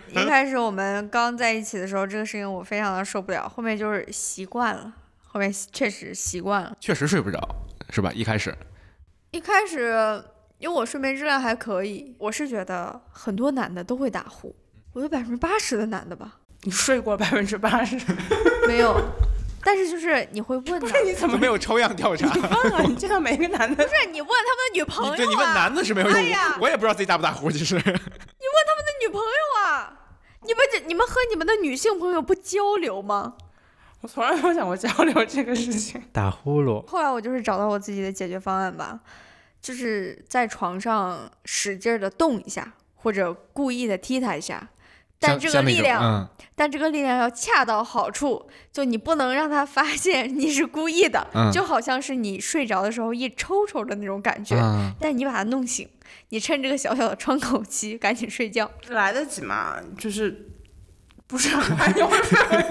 [0.08, 4.92] 一开始我们刚在一起的时候，这个事情我非常的受不了，后面就是习惯了，
[5.26, 6.74] 后面确实习惯了。
[6.80, 7.38] 确实睡不着，
[7.90, 8.10] 是吧？
[8.14, 8.56] 一开始
[9.32, 10.24] 一开始
[10.58, 14.56] 因为我睡眠质量还可以，我是觉得很多男的都会打呼，
[14.94, 17.96] 我有百分之八十的男的吧，你睡过百分之八十？
[18.66, 18.96] 没有。
[19.64, 22.26] 但是就是你会问的，你怎么没有抽样调查？
[22.34, 22.82] 你问啊？
[22.86, 25.16] 你见到每一个男的不是你问他们的女朋友啊？
[25.16, 27.76] 对，你问男的是没有用，哎呀我也不知道自己打不打呼，其实。
[27.76, 29.98] 你问他们的女朋友啊，
[30.42, 33.34] 你们这你们和你们的女性朋友不交流吗？
[34.00, 36.02] 我从来没有想过交流这个事情。
[36.12, 38.98] 打呼噜，后来我就是找到我自己的解决方案吧，
[39.60, 44.68] 就是在床上使劲的动一下，或者故意的踢他一下，
[45.22, 55.88] 但这个力量，嗯但这个力量要恰到好处，就你不能让他发现你是故意的，嗯就好像是你睡着的时候一抽抽的那种感觉，嗯，但你把他弄醒，
[56.28, 58.70] 你趁这个小小的窗口期赶紧睡觉。
[58.88, 59.76] 来得及吗？
[59.96, 60.51] 就是
[61.32, 61.48] 不是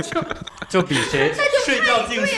[0.03, 0.23] 就。
[0.71, 1.33] 就比谁
[1.65, 2.33] 睡觉竞速，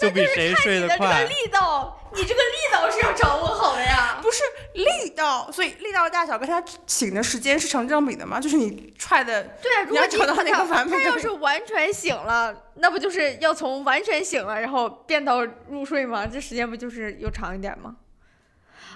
[0.00, 1.24] 就比谁睡你的这个得快。
[1.24, 4.18] 力道，你这个力道是要掌握好的呀。
[4.22, 8.40] 不是力道，所以力道大小跟他醒的时间是成正比的吗？
[8.40, 16.26] 就是你踹的，对啊，如你果要找到那个他完美的他要是完全醒了，那不就是要从完全醒了，然后变到入睡吗？
[16.26, 17.94] 这时间不就是又长一点吗？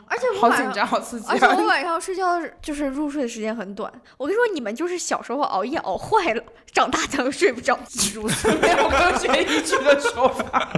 [0.07, 1.64] 而且我晚上，好紧张，好刺激而且我啊！
[1.66, 3.92] 晚上睡觉就是入睡的时间很短。
[4.16, 7.78] 我跟你说，你们就是小时候熬夜熬坏了，长大才会睡不着。
[8.14, 10.70] 如 此没有科学依据的说法。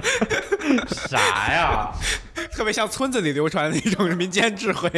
[1.09, 1.17] 啥
[1.51, 1.91] 呀？
[2.53, 4.89] 特别像村子里流传的一种民间智慧。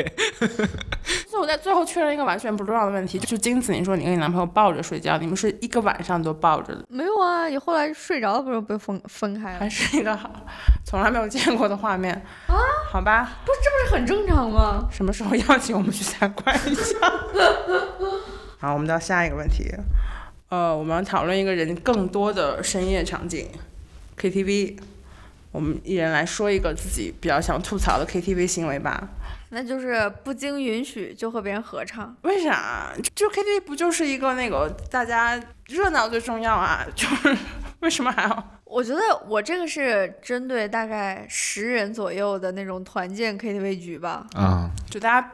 [1.28, 9.60] 所 以我在最后确认一个完全不重要的问题，就是金子，你说你跟你男朋友抱着睡觉，你们是一个晚上都抱着的，没有啊，你后来睡着了不是被分分开了？
[9.60, 10.30] 还是一个好
[10.86, 12.14] 从来没有见过的画面
[12.48, 12.56] 啊？
[12.92, 14.88] 好吧，不是，这不是很正常吗？
[14.92, 16.96] 什么时候邀请我们去参观一下？
[18.60, 19.72] 好，我们到下一个问题。
[20.50, 23.48] 呃，我们要讨论一个人更多的深夜场景
[24.20, 24.78] ，KTV。
[25.52, 29.08] 我们一人来说一个自己比较想吐槽的 KTV 行为吧。
[29.52, 32.16] 那就是不经允许就和别人合唱。
[32.22, 32.94] 为啥？
[33.16, 36.86] 就 KTV 不就是一个那个大家热闹最重要啊？
[36.96, 37.36] 就是
[37.82, 38.60] 为什么还要？
[38.64, 44.28] 我觉得我这个是针对大概十人左右的那种团建 KTV 局吧。
[44.36, 45.32] 啊，就大家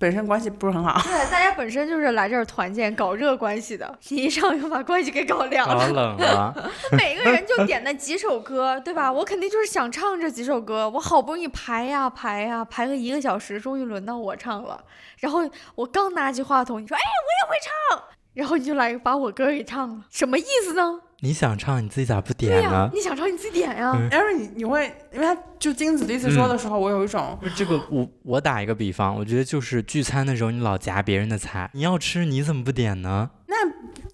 [0.00, 0.98] 本身关系不是很好。
[1.04, 5.88] 对，大家本身就是来这儿团建搞热关系的，你一上又把关系给搞凉搞了。
[5.90, 9.12] 冷了，每个人就点那几首歌，对吧？
[9.12, 14.82] 我肯定就是想唱这几首歌，我好不容易排呀排呀，排个一个小时，终于轮到我唱了。
[15.18, 15.40] 然后
[15.74, 21.00] 我刚拿起话筒，你说：“哎，我也会唱。”然后你就来把我歌给唱了，什么意思呢？
[21.22, 22.90] 你想唱你自己咋不、点呢？
[22.94, 23.92] 你想唱你自己点呀。
[23.94, 33.30] 嗯但是你你会，因为他就金子第一次说的时候，我有一种这个，我我打一个比方，我觉得就是聚餐的时候你老夹别人的菜，你要吃你怎么不点呢？
[33.46, 33.56] 那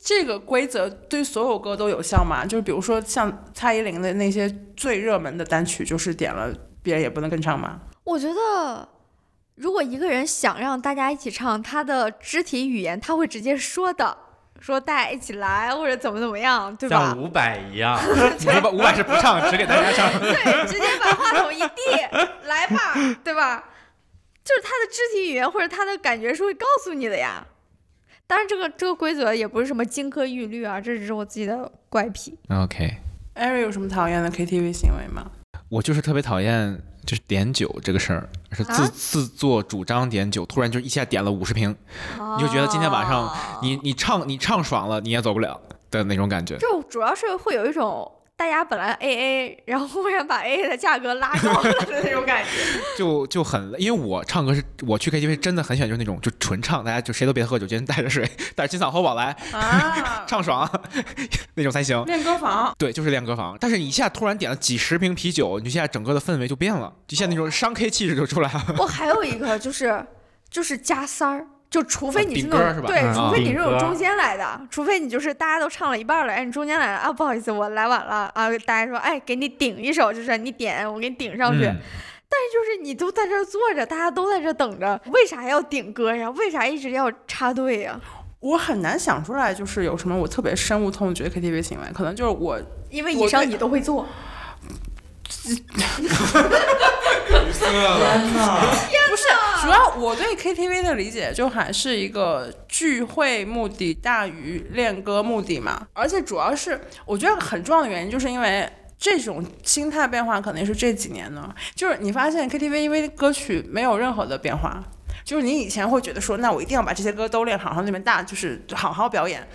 [0.00, 2.44] 这个规则对所有歌都有效吗？
[2.44, 7.80] 就是比如说像蔡依林的那些最热门的单曲，就是点了别人也不能跟唱吗？
[8.02, 8.88] 我觉得，
[9.54, 14.16] 如果一个人想让大家一起唱，他的肢体语言他会直接说的，
[14.60, 17.18] 说大家一起来或者怎么怎么样，对吧像？
[17.18, 20.10] 伍佰一样，五百五百是不唱，只给大家唱。
[20.20, 21.72] 对，直接把话筒一递，
[22.44, 23.64] 来吧，对吧？
[24.44, 27.44] 就是他的肢体语言或者他的感觉是会告诉你的呀。
[28.28, 32.38] 当然，这个这个规则也不是什么金科玉律啊，这只是我自己的怪癖。
[32.48, 32.92] OK，
[33.34, 35.30] 艾瑞有什么讨厌的 KTV 行为吗？
[35.68, 41.74] 我就是特别讨厌就是点酒这个事儿，是自、啊自作主张点酒，突然就一下点了五十瓶，
[42.36, 45.58] 你就觉得今天晚上哦你你唱你唱爽了，你也走不了
[45.90, 46.58] 的那种感觉。
[46.58, 52.50] 就主要是会有一种大家本来 A A，然后忽然把 A A 的价格拉高了的那种感觉。
[52.98, 60.70] 就就很，因为我唱歌是我去 KTV 真的很喜欢，就是那种就纯唱，大家就谁都别喝酒，今天带着水，带着金嗓喉宝来啊，唱爽
[61.56, 62.04] 那种才行。
[62.04, 63.56] 练歌房，对，就是练歌房。
[63.58, 68.74] 但是你一下突然点了几十瓶啤酒，你现在整个的氛围就变了，就像那种商 K 气质就出来了。
[68.76, 70.04] 我还有一个就是
[70.50, 81.66] 就是加塞儿，就除非你是那种、对，嗯除非你是那种中间来的，除非你就是大家都唱了一半了，哎，你中间来了啊，不好意思，我来晚了啊，大家说，哎，给你顶一首，就是你点，我给你顶上去。
[81.66, 81.76] 嗯
[82.28, 86.28] 但是就是你都在这儿坐着，大家都在这儿等着，为啥要顶歌呀？
[86.30, 87.98] 为啥一直要插队呀？
[88.40, 92.60] 我很难想出来，就是有什么我特别深恶痛绝 KTV 行为，可能就是我
[92.90, 94.04] 因为以上你都会做。
[95.46, 95.52] 不
[99.16, 99.24] 是，
[99.62, 108.70] 主要我对 KTV 的理解就还是一个聚会目的大于练歌目的嘛，而且主要是我觉得很重要的原因，就是因为。
[108.98, 114.82] 这种心态变化可能是这几年呢，就是你发现 KTV 因为歌曲没有任何的变化，
[115.22, 119.46] 就是你以前会觉得说，那我一定要把这些歌都练好，然后那边大就是好好表演。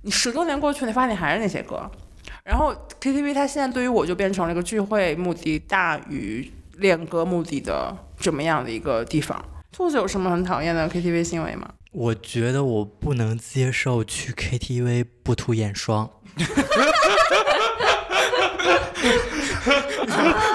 [0.00, 1.90] 你十多年过去，你发现还是那些歌。
[2.46, 9.36] 然后 KTV 它现在对于我就变成了一个聚会目的大于练歌目的的这么样的一个地方。
[9.72, 11.68] 兔子有什么很讨厌的 KTV 行为吗？
[11.90, 16.08] 我觉得我不能接受去 KTV 不涂眼霜。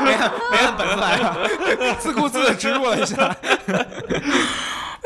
[0.03, 1.37] 没按没按本子来啊，
[1.99, 3.35] 自顾自的植入了一下。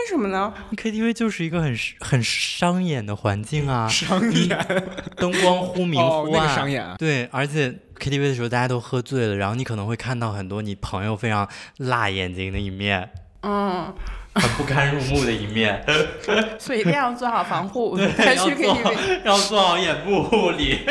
[0.05, 4.55] 为什么呢？KTV 就是一个很很伤眼的环境啊， 伤眼
[5.17, 13.09] 灯光忽明哦，那忽暗，个商演啊，对，而且 KTV 的时候大家都喝醉了，然后你可能会看到很多你朋友非常辣眼睛的一面，
[13.45, 13.93] 嗯，
[14.33, 15.85] 很不堪入目的一面，
[16.59, 19.19] 所以一定要做好防护 才去 KTV。
[19.23, 20.79] 要做好眼部护理。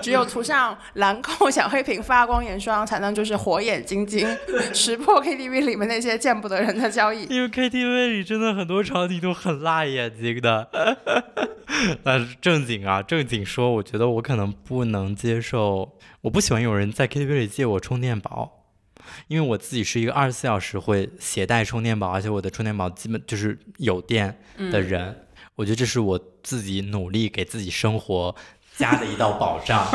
[0.00, 4.26] 只有涂上兰蔻小黑瓶发光眼霜，才能就是火眼金睛，
[4.72, 7.24] 识破 KTV 里面那些见不得人的交易。
[7.24, 10.68] 因为 KTV 里真的很多场景都很辣眼睛的。
[12.02, 18.57] 但是正经啊，正经说，我觉得我可能不能接受，我不喜欢有人在 KTV 里借我充电宝，
[19.28, 24.36] 因为我自己是一个二十四小时会携带充电宝，而且我的充电宝基本就是有电
[24.72, 25.24] 的人。
[25.54, 28.34] 我觉得这是我自己努力给自己生活
[28.76, 29.86] 加的一道保障。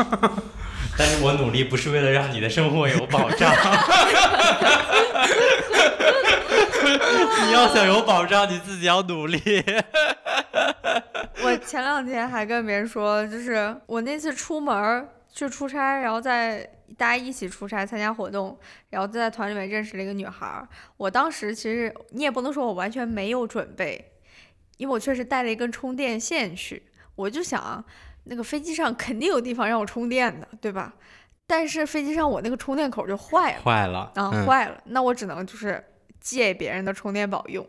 [0.96, 3.52] 但是我努力不是为了让你的生活有保障。
[7.46, 9.40] 你要想有保障，你自己要努力。
[11.42, 16.62] 我前两天还跟别人说，就是我那次出门儿去出差，然后在
[16.96, 18.56] 大家一起出差参加活动，
[18.90, 20.66] 然后在团里面认识了一个女孩儿。
[20.96, 24.12] 我当时其实你也不能说我完全没有准备，
[24.76, 26.84] 因为我确实带了一根充电线去，
[27.16, 27.84] 我就想
[28.26, 30.94] 那个飞机上肯定有地方让我充电的，对吧？
[31.48, 33.62] 但是飞机上我那个充电口就坏了。
[33.62, 35.84] 坏了啊，嗯坏了，那我只能就是
[36.20, 37.66] 借别人的充电宝用。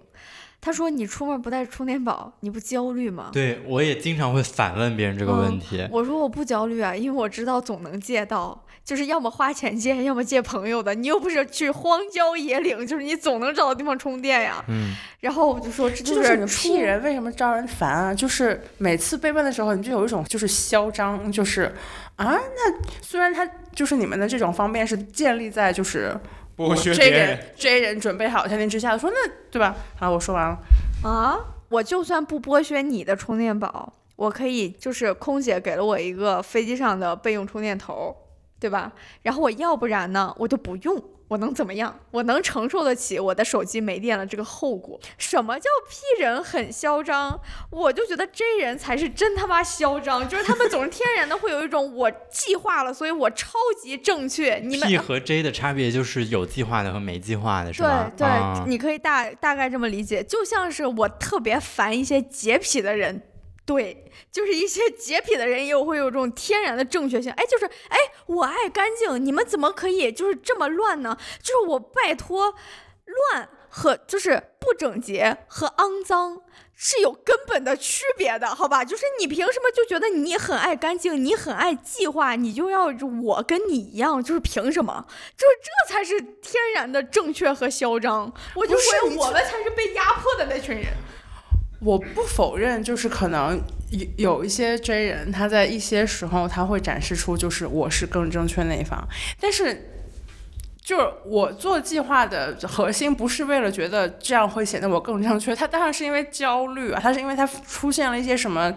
[0.65, 5.87] 他说：“你出门不带充电宝，你不焦虑吗？”对我也经常会反问别人这个问嗯题。
[5.91, 10.95] 我说我不焦虑啊，因为我知道总能借到，就是要么花钱借，要么借朋友的。
[10.95, 14.65] 你又不是去荒郊野岭，就是你总能找到地方充电呀。
[14.67, 18.11] 嗯，然后我就说这这就是你个屁人为什么招人烦啊？
[18.11, 21.71] 就是每次被问的时候，你就有一种就是嚣张，就是
[22.15, 26.19] 啊，那虽然他就是你们的这种方便是建立在就是
[26.57, 27.27] 剥削这别人。
[27.27, 29.75] 人这人准备好天天之下的，说那对吧？
[29.97, 30.59] 好，我说完了。
[31.03, 31.37] 啊，
[31.69, 38.15] 我就算不剥削你的充电宝，我可以就是空姐给了我一个飞机上的备用充电头，
[38.59, 38.91] 对吧？
[39.21, 41.03] 然后我要不然呢，我就不用。
[41.27, 41.99] 我能怎么样？
[42.11, 44.99] 我能承受得起我的手机没电了这个后果。
[45.17, 47.39] 什么叫屁人很嚣张？
[47.71, 54.55] 我就觉得这人才是真他妈嚣张，就是他们总是天然的会有一种我计划了，所以我超级正确。
[54.57, 58.11] 你们 P 和 J 的差别就是有计划的和没计划的，是对吗？
[58.15, 63.21] 对，啊你可以大大概这么理解，就像是我特别烦一些洁癖的人，
[63.65, 67.97] 对，就是一些洁癖的人也有会有这种天然的正确性，哎，就是哎，
[68.27, 71.17] 我爱干净，你们怎么可以就是这么乱呢？
[71.41, 72.53] 就是我拜托，
[73.05, 76.41] 乱和就是不整洁和肮脏。
[76.77, 78.83] 是有根本的区别的，好吧？
[78.83, 82.87] 就是你凭什么就觉得你很爱干净，你很爱计划，你就要
[83.23, 84.21] 我跟你一样？
[84.21, 85.05] 就是凭什么？
[85.37, 88.29] 就是这才是天然的正确和嚣张。
[88.55, 90.87] 我就不是说我们才是被压迫的那群人。
[91.79, 93.61] 我不否认，就是可能
[93.91, 99.07] 有有一些 J 人，他在一些时候他会展示出就是我是更正确那一方，
[99.39, 99.91] 但是
[100.81, 108.71] 就是我做计划的核心不是为了觉得这样会显得我更正确，他当然是因为焦虑啊，他是因为他出现了一些什么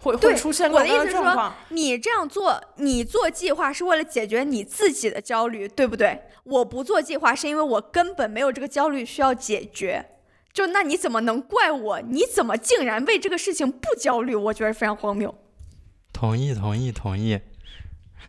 [0.00, 1.54] 会会出现我各种各样的意思是说状况。
[1.68, 6.20] 你这样做，你做计划是为了解决你自己的焦虑，对不对？
[6.44, 10.04] 我不做计划是因为我根本没有这个焦虑需要解决。
[10.52, 12.00] 就那你怎么能怪我？
[12.02, 14.34] 你怎么竟然为这个事情不焦虑？
[14.34, 15.34] 我觉得非常荒谬。
[16.12, 17.40] 同意，同意，同意。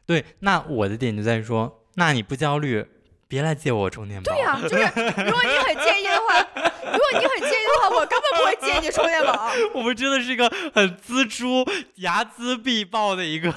[0.05, 2.85] 对，那我的点就在于说，那你不焦虑，
[3.33, 4.31] 别来借我充电宝。
[4.31, 4.83] 对呀、就是
[5.25, 6.47] 如果你很介意的话，
[6.83, 9.49] 如果你很介意的话，我根本不会借你充电宝。
[9.73, 11.65] 我们真的是一个很锱铢、
[11.97, 13.49] 睚眦必报的一个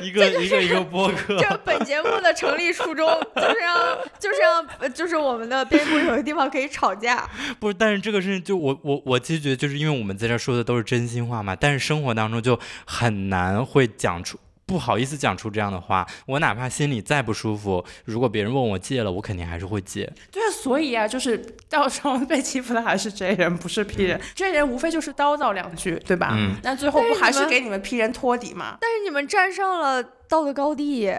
[0.00, 1.36] 一个一个一个播客。
[1.38, 7.28] 这本节目的成立初衷就是让，就是让，呃就是我们的编辑部有个地方可以吵架。
[7.58, 12.56] 不是，但是这个事情就我我我其实觉得，就是因为我们在这说的都是真心话嘛，但是生活当中就
[12.86, 14.38] 很难会讲出。
[14.68, 20.12] 不好意思讲出这样的话，我哪怕心里再不舒服，如果别人问我借了，我肯定还是会借。
[20.30, 24.20] 对啊，所以啊，就是到时候被欺负的还是 J 人，不是 P 人。
[24.34, 26.34] J 人无非就是叨叨两句，对吧？
[26.34, 28.76] 嗯那最后不还是给你们 P 人托底吗？
[28.78, 31.10] 但是你们站上了道德高地，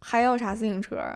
[0.00, 1.14] 还要啥自行车啊？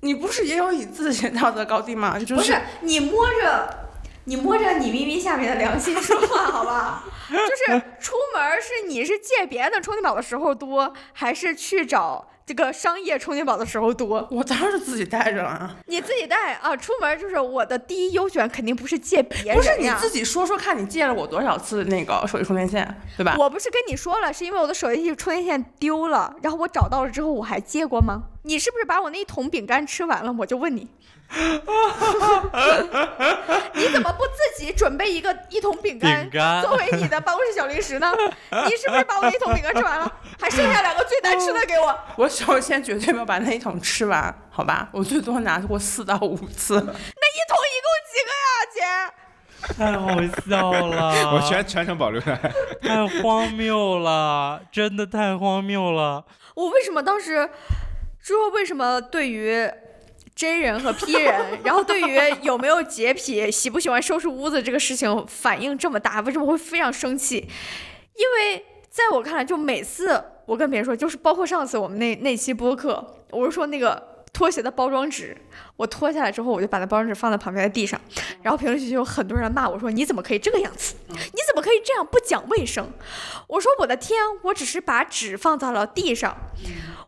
[0.00, 2.18] 你不是也有你自己的道德高地吗？
[2.18, 3.89] 就不是你摸着，
[4.24, 7.04] 你摸着你咪咪下面的良心说话，好吧？
[7.30, 14.26] 就是出门是你是借别人的充电宝的时候多，还是去找这个商业充电宝的时候多？
[14.28, 15.76] 我当然是自己带着了。
[15.86, 16.76] 你自己带啊！
[16.76, 19.76] 出门就是我的第一优选，肯定不是借别人不是。
[19.78, 23.36] 你自己说说看，你借了我多少次那个手机充电线，对吧？
[23.38, 28.24] 我不是跟你说了，是因为我的手机充电线丢了，然后我找到了之后，我还借过吗？
[28.42, 30.34] 你是不是把我那一桶饼干吃完了？
[30.36, 30.88] 我就问你，
[33.74, 36.28] 你怎么不自己准备一个一桶饼干
[36.62, 38.12] 作为你的办公室小零食呢？
[38.66, 41.94] 你是不是把我那一桶饼干吃完了，还剩下两个最难吃的给我？
[42.16, 44.88] 我首先绝对没有把那一桶吃完，好吧？
[44.92, 46.74] 我最多拿过四到五次。
[46.80, 48.30] 那一桶一共几个
[48.80, 49.06] 呀，
[49.68, 49.74] 姐？
[49.76, 50.08] 太好
[50.48, 52.52] 笑了，我全全程保留下来。
[52.80, 56.24] 太荒谬了，真的太荒谬了。
[56.54, 57.48] 我为什么当时
[58.22, 59.70] 之后为什么对于
[60.34, 66.20] J 人和 P 人，然后对于有没有洁癖、喜不喜欢收拾屋子这个事情反应这么大？
[66.22, 67.46] 为什么会非常生气？
[68.16, 75.36] 因为在我看来，就每次我跟别人说，就是包括上次我们那那期播客，我是说那个拖鞋的包装纸，
[75.76, 78.00] 我脱下来之后，我就把那包装纸放在旁边的地上，
[78.42, 80.94] 然后评论区就有很多人骂我说：“你怎么可以这个样子？
[81.08, 82.90] 你怎么可以这样不讲卫生？”
[83.48, 86.36] 我说：“我的天，我只是把纸放在了地上。”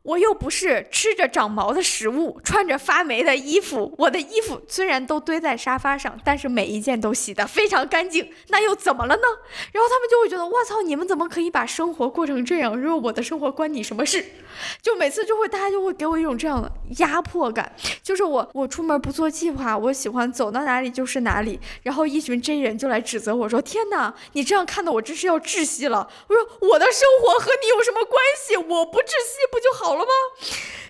[0.02, 3.94] 我又不是吃着长毛的食物，穿着发霉的衣服。
[3.98, 9.22] 我的衣服虽然都堆在沙发上，但是每一件都洗得非常干净，那又怎么了呢？
[9.72, 12.76] 然后他们就会觉得，我操，你们怎么可以把生活过成这样？
[12.76, 14.24] 如果我的生活关你什么事？
[14.82, 17.72] 就每次就会大家就会给我一种这样的压迫感，
[18.02, 28.56] 就是我我出门不做计划，我喜欢走到哪里就是哪里，然后一群真人就来指责我说：“天哪，你这样看的我真是要窒息了。”我说：“我的生活和你有什么关系？
[28.56, 30.10] 我不窒息不就好好了吗？”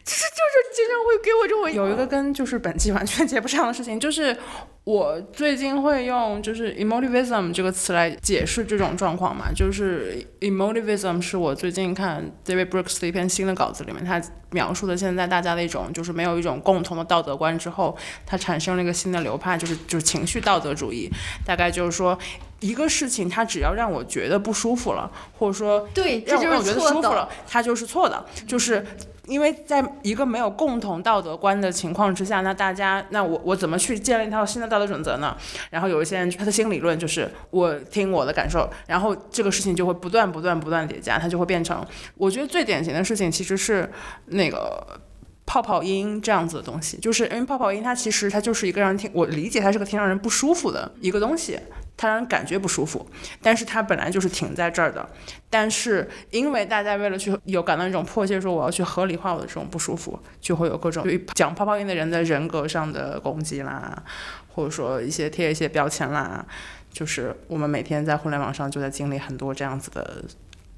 [0.05, 4.36] 就是就是经常会给我这种有一个跟就是本期完全 接不上的事情，就是
[4.82, 17.96] 我最近会用就是 emotivism 这个词来解释这种状况嘛，就是 emotivism 是我最近看 David Brooks 的一篇新的稿子里面，他描述的现在大家的一种就是没有一种共同的道德观之后，
[18.26, 21.09] 它产生了一个新的流派，就是就是情绪道德主义，
[21.46, 22.18] 大概就是说。
[22.62, 28.86] 一个事情，它只要让我觉得不舒服了，或者说对，这就让我让我觉得舒服了。，它就是错的，就是
[29.26, 35.36] 因为在一个没有共同道德观的情况之下，那大家那我我怎么去建立一套新的道德准则呢？
[35.70, 41.84] 然后有一些人他的新理论就是我听我的感受，然后这个事情就会不断不断不断叠加，它就会变成
[42.16, 43.90] 我觉得最典型的事情其实是
[44.26, 45.00] 那个。
[45.44, 51.58] 泡泡音这样子的东西，就是因为泡泡音它其实它就是一个让人听，我理解它是个挺让人不舒服的一个东西，
[51.97, 53.07] 它让人感觉不舒服，
[53.40, 55.09] 但是它本来就是停在这儿的，
[55.49, 64.03] 但是因为大家为了去有感到一种迫切，说我要去合理化我的这种不舒服，就会有各种对于讲泡泡音的人的人格上的攻击啦，
[64.49, 66.45] 或者说一些贴一些标签啦，
[66.93, 70.24] 就是我们每天在互联网上就在经历很多这样子的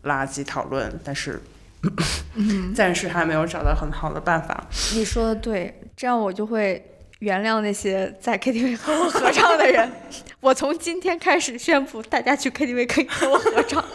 [0.05, 1.41] 垃圾讨论，但是。
[2.75, 4.67] 暂时还没有找到很好的办法。
[4.95, 6.83] 你说的对，这样我就会
[7.25, 9.91] 原谅那些在 KTV 和我合唱的人。
[10.41, 13.83] 我从今天开始宣布，大家去 KTV 可以和我合唱。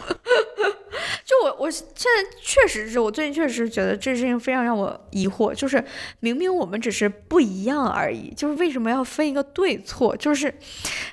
[1.24, 5.82] 就我，我现在确实是我最近确实觉得这事情非常让我疑惑，就是
[6.20, 10.18] 明明我们只是不一样而已，就是为什么要分一个对错？
[10.18, 10.52] 就是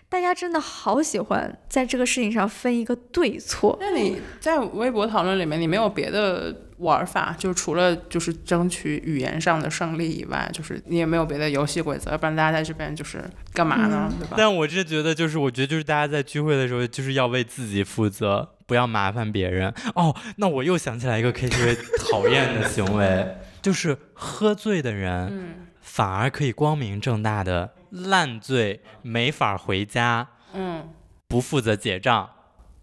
[0.09, 3.77] 大家真的好喜欢在这个事情上分一个对错。
[3.79, 13.23] 那你在微博讨论里面，你没有别的玩法，就除了就是争取语言上的胜利以外，就是你也没有别的游戏规则，要不然大家在这边就是
[13.53, 14.13] 干嘛呢？
[14.19, 14.35] 对吧？
[14.37, 19.73] 但我是觉得，就是我觉得，就是大家在聚会的时候，就是要为自己负责，不要麻烦别人。
[19.95, 21.79] 哦，那我又想起来一个 KTV
[22.11, 30.89] 讨厌的行为， 就是喝醉的人，嗯反而可以光明正大的烂醉，没法回家，嗯
[31.29, 32.29] 不负责结账。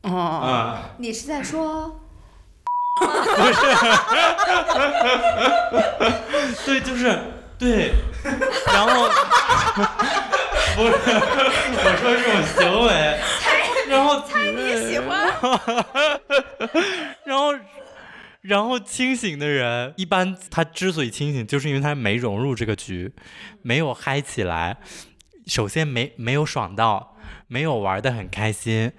[0.04, 2.00] 哦，啊、你是在说？
[6.66, 7.20] 对，就是
[7.58, 7.92] 对，
[8.68, 9.10] 然后
[10.76, 10.90] 不是
[11.76, 13.20] 我说这种行为，
[13.90, 14.58] 然后猜你
[14.90, 15.30] 喜欢？
[17.26, 17.54] 然后，
[18.42, 23.12] 然后清醒的人，一般他之所以清醒，就是因为他没融入这个局，
[23.62, 24.78] 没有嗨起来。
[25.46, 27.18] 首先没没有爽到，
[27.48, 28.92] 没有玩的很开心，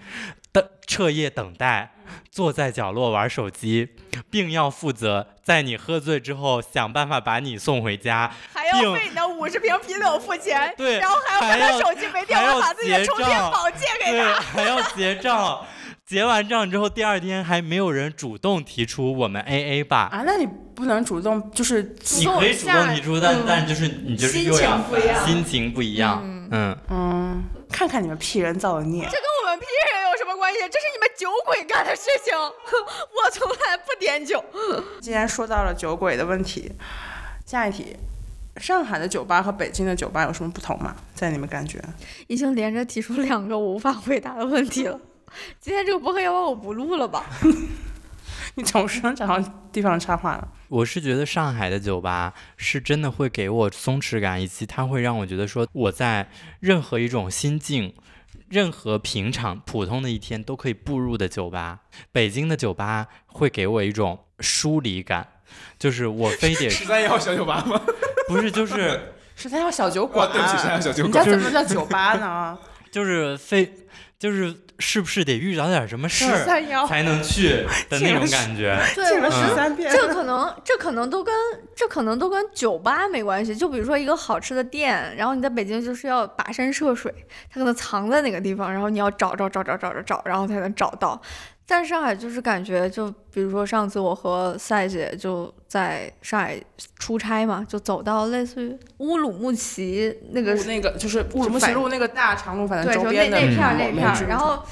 [0.43, 0.43] 等
[0.87, 1.93] 彻夜等待，
[2.30, 3.89] 坐在角落玩手机，
[4.30, 14.41] 并要负责在你喝醉之后想办法把你送回家，还要并为你的五十瓶啤酒付钱，对然后还要看他手机没电要把自己的充电宝借给对，他。
[14.41, 15.64] 还要结账。
[16.07, 20.11] 结完账之后，第二天还没有人主动提出我们 A A 吧？
[20.12, 21.82] 啊，那你不能主动，就是
[22.18, 26.20] 你可以主动提出，但、嗯但就是你就是心又要情不一样心情不一样，
[26.53, 29.03] 嗯嗯，看看你们屁人造的孽。
[29.07, 29.93] 这跟我们 P 人
[30.45, 30.59] 关系？
[30.70, 34.45] 这是你们酒鬼干的事情，我从来不点酒。
[35.01, 36.70] 既然说到了酒鬼的问题，
[37.47, 37.97] 下一题，
[38.59, 40.95] 上海的酒吧和北京的酒吧有什么不同吗？
[41.14, 41.82] 在你们感觉？
[42.26, 45.01] 已经连着提出两个我无法回答的问题了。
[45.59, 47.24] 今天这个播客要不我不录了吧？
[48.57, 49.42] 你总是能找到
[49.72, 50.47] 地方插话了。
[50.68, 56.28] 我是觉得上海的酒吧是真的会给我松弛感，以及它会让我觉得说我在
[56.61, 57.95] 任何一种心境、
[58.55, 61.80] 任何平常普通的一天都可以步入的酒吧。
[62.12, 65.26] 北京的酒吧会给我一种疏离感，
[65.76, 67.80] 就是我非得 十三幺小酒吧吗？
[68.28, 71.24] 不是就是 十三幺小酒哇，馆，对不起，十三幺小酒人馆。
[71.24, 72.57] 家怎么叫酒吧呢？
[72.92, 73.74] 就是非
[74.20, 76.45] 就是是不是得遇到点什么事儿，
[76.87, 78.79] 才能去的那种感觉？
[78.95, 79.93] 进了对，十三遍。
[79.93, 81.35] 这可能这可能都跟
[81.77, 83.55] 这可能都跟酒吧没关系。
[83.55, 87.12] 就比如说一个好吃的店，然后你在北京就是要跋山涉水，
[87.51, 91.20] 它可能藏在哪个地方，然后你要找找找找找找找，然后才能找到。
[91.66, 96.60] 但是上海就是感觉，就比如说上次我和赛姐就在上海
[96.98, 104.62] 出差嘛，就走到类似于乌鲁木齐那个那个就是乌鲁木齐路那个大长路，反正对，就那周边的那片儿那片儿，然后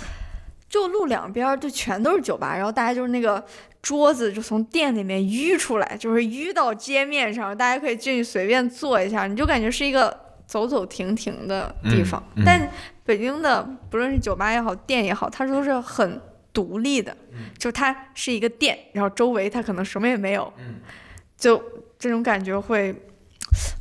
[0.68, 3.42] 就路两边儿就全都是酒吧，然后大家就是那个
[3.80, 10.14] 桌子就从店里面淤出来，就是淤到街面上，大家可以进去随便坐一下，你就感觉是一个
[10.46, 12.22] 走走停停的地方。
[12.36, 12.70] 嗯嗯但
[13.04, 16.20] 北京的不论是酒吧也好，店也好，它都是很
[16.52, 17.16] 独立的，
[17.58, 20.52] 就它是一个店，然后周围它可能什么也没有，
[21.36, 21.62] 就
[21.98, 22.94] 这种感觉会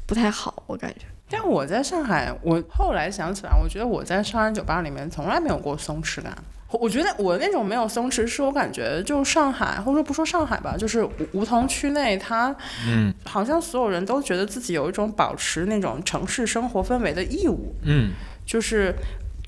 [0.06, 1.02] 不太好，我感觉。
[1.30, 6.36] 但我在上海，我后来想起来，我觉得我在上海酒吧里面从来没有过松弛感。
[6.70, 12.56] 我我觉得我那种没有松弛，是我感觉就上海，或者说不说上海吧，就是梧梧桐区内，它
[12.88, 18.12] 嗯好像所有人都觉得自己有一种保持那种城市生活氛围的义务，嗯
[18.46, 18.96] 就是。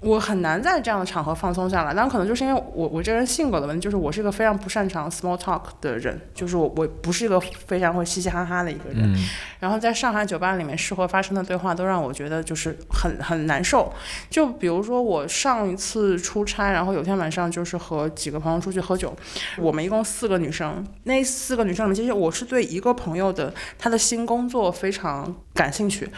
[0.04, 9.14] 我很难在这样的场合放松下来，但可能就是因为我我这人性格的问题，就是我是一个非常不擅长 small talk 的人，就是我我不是一个非常会嘻嘻哈哈的一个人。
[9.14, 9.18] 嗯
[9.64, 13.90] 然后在上海酒吧里面适合发生的对话，都让我觉得就是很很难受。
[14.30, 19.16] 就比如说我上一次出差，然后有天晚上就是和几个朋友出去喝酒，
[19.58, 26.10] 我们一共四个女生，那四个女生里面，其实我是对一个朋友的她的新工作非常感兴趣。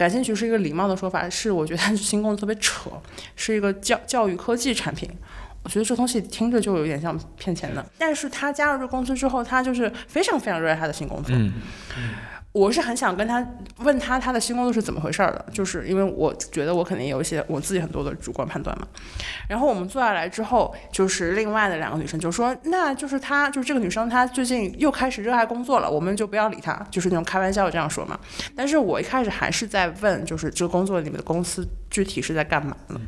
[0.00, 2.90] 感兴趣是一个礼貌的说法，是我觉得他 新工作特别扯，
[3.36, 5.06] 是一个教教育科技产品。
[5.62, 11.36] 我觉得这东西听着就有点像骗钱的，但是他加入这公司之后，他就是非常非常热爱他的新工作。
[12.52, 13.46] 我是很想跟他
[13.78, 18.88] 问他他的新工作是怎么回事儿的，就是因为我觉得我肯定有一些我自己很多的主观判断嘛。
[19.48, 28.18] 然后我们坐下来之后，就是另外的两个女生就说，那就是她，就是这个女生，她最近又开始热爱工作了，我们就不要理她，就是那种开玩笑这样说嘛。
[28.56, 33.00] 但是我一开始还是在问，就是这个工作里面的公司具体是在干嘛呢？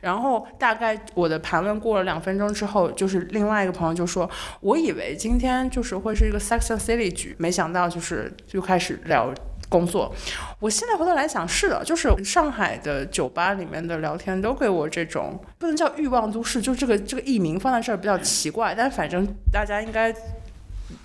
[0.00, 4.28] 然后大概我的盘问过了两分钟之后，就是另外一个朋友就说，
[4.60, 9.32] 我以为今天就是会是一个 Sex and City 局，没想到就是就开始聊
[9.68, 10.14] 工作。
[10.60, 20.14] 我现在回头来想，是的，就是上海的酒吧里面的聊天都给我这种不能叫欲望都市，就这个这个艺名放在这儿比较奇怪，但反正大家应该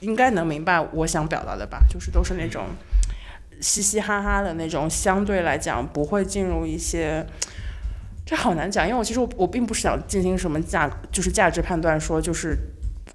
[0.01, 2.65] 应该能明白我想表达的吧，就是都是那种
[3.59, 7.25] 嘻嘻哈哈的那种，相对来讲不会进入一些。
[8.25, 12.55] 这好难讲，因为我其实我我并不是想进行什么价，就是价值判断，说就是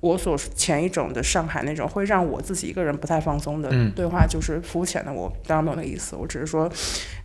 [0.01, 5.13] 我所前一种的上海那种会让我自己一个人不太放松的嗯对话，就是肤浅的。
[5.13, 6.69] 我当然没有那个意思，我只是说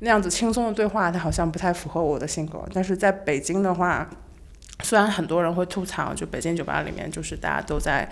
[0.01, 2.63] 那样子轻松的对话，它好像不太符合我的性格。
[2.71, 4.07] 但是在北京的话，
[4.83, 8.07] 虽然很多人会吐槽，就北京酒吧里面就是大家都在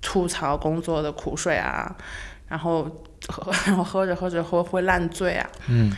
[0.00, 1.96] 吐槽工作的苦水啊，
[2.46, 2.88] 然后
[3.28, 5.92] 喝 然后喝着喝着会会烂醉啊，嗯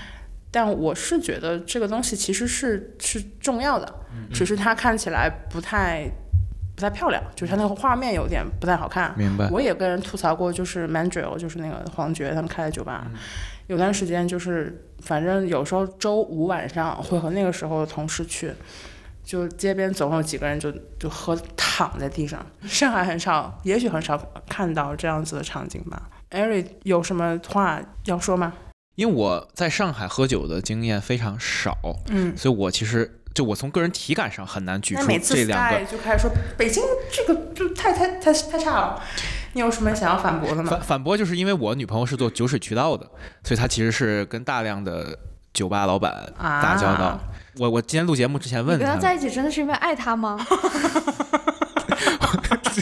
[0.50, 3.94] 但我是觉得这个东西其实是是重要的，
[4.32, 6.10] 只是它看起来不太
[6.74, 9.12] 不太漂亮，就是它那个画面有点不太好看。
[9.16, 9.46] 明白。
[9.50, 13.06] 我也跟人吐槽过，就是 Mandrill，就是那个黄觉他们开的酒吧，
[13.66, 18.50] 有段时间就是，反正有时候周五晚上会和那个时候的同事去，
[19.22, 22.44] 就街边总有几个人就就喝躺在地上。
[22.62, 26.08] 上海很少，也许很少看到这样子的场景吧。
[26.30, 28.52] 艾瑞有什么话要说吗？
[28.96, 31.76] 因为我在上海喝酒的经验非常少，
[32.08, 39.00] 嗯，所以我其实就我从个人体感上很难举出这两个就开始说北京这个就太太太太差了，
[39.52, 40.80] 你有什么想要反驳的吗反？
[40.80, 43.08] 反驳，就是因为我女朋友是做酒水渠道的，
[43.44, 45.16] 所以她其实是跟大量的
[45.54, 47.20] 酒吧老板啊打交道。
[47.58, 50.38] 我我今天录节目之前问你跟她他在一起真的是因为爱他吗？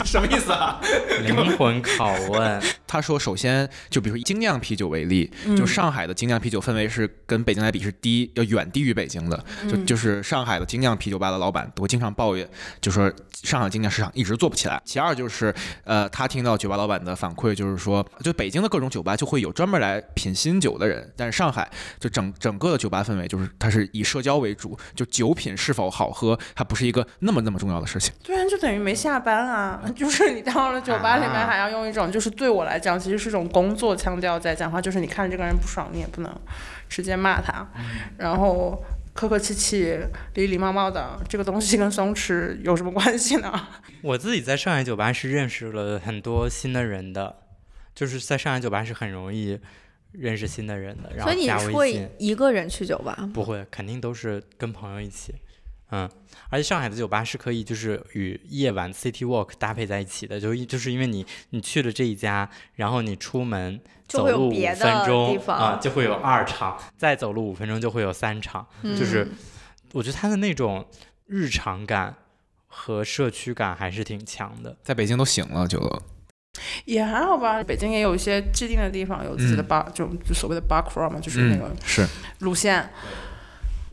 [0.07, 0.79] 什么意思啊？
[1.23, 9.43] 灵魂拷问，他说，首先就比如说以精酿啤酒为例，就上海的精酿啤酒氛围是跟北京来比是低，要远低于北京的。
[9.69, 12.47] 就就是上海的精酿啤酒吧的老板都会经常抱怨，
[12.79, 13.11] 就说
[13.43, 14.81] 上海精酿市场一直做不起来。
[14.85, 15.53] 其二就是，
[15.83, 28.13] 呃，他听到酒吧老板的反馈，就是说，就北京的各种酒吧就会有专门来品新酒的人，但是上海就整整个的酒吧氛围就是它是以社交为主，就酒品是否好喝，它不是一个那么那么重要的事情。
[28.23, 29.81] 对啊，就等于没下班啊！
[29.97, 34.79] 就是你到了酒吧里面，啊还要用一种，就是对我来讲，其实是一种工作腔调在讲话。
[34.79, 36.33] 就是你看这个人不爽，你也不能
[36.87, 37.67] 直接骂他，
[38.17, 38.81] 然后
[39.13, 39.97] 客客气气、
[40.35, 43.67] 礼礼貌貌的，这个东西跟松弛有什么关系呢？
[44.03, 47.35] 我自己在上海酒吧是认识了很多新的人的，
[47.95, 49.59] 就是在上海酒吧是很容易
[50.11, 52.09] 认识新的人的，然后所以你是会。
[52.19, 53.27] 一个人去酒吧？
[53.33, 55.33] 不会，肯定都是跟朋友一起。
[55.91, 56.09] 嗯，
[56.49, 69.31] 而且上海的酒吧是可以就是与夜晚 City Walk 搭配在一起的，就一就是因为你你去了这一家，然后你出门就会有走路五别的分钟啊、就会有二场，再走路五分钟就会有三场，就是嗯
[69.93, 70.85] 我觉得它的那种
[71.27, 72.13] 日常感
[72.67, 74.75] 和社区感还是挺强的。
[74.83, 76.01] 在北京都醒了酒楼，
[76.83, 77.63] 也还好吧。
[77.63, 82.05] 北京也有一些制定的地方有自己的嗯 bar，、就就所谓的 bar crawl 嘛，就是那个嗯、是
[82.39, 82.89] 路线，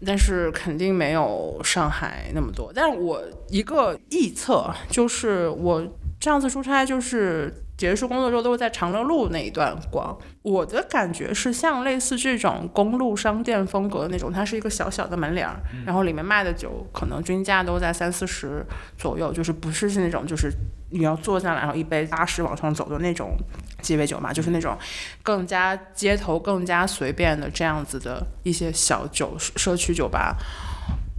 [0.05, 2.71] 但是肯定没有上海那么多。
[2.75, 5.87] 但是我一个臆测就是，我
[6.21, 18.65] 上次出差就是结束工作之后都是在长乐路那一段逛，我的感觉是像类似这种公路商店风格的那种，它是一个小小的门脸儿，然后里面卖的酒可能均价都在三四十
[18.97, 20.51] 左右，就是不是是那种就是
[20.91, 23.37] 你要坐下来然后一杯八十往上走的那种
[23.85, 24.77] 鸡尾酒嘛，就是那种
[25.23, 30.37] 更加街头、更加随便的这样子的一些小酒社区酒吧，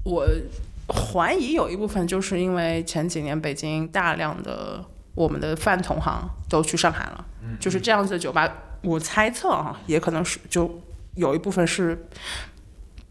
[0.04, 0.28] 我
[0.88, 7.26] 怀疑有一部分就是因为前几年北京大量的我们的饭同行都去上海了，
[7.60, 8.52] 就是这样子的酒吧，
[8.82, 10.82] 我猜测啊、也可能是就
[11.16, 12.08] 有一部分是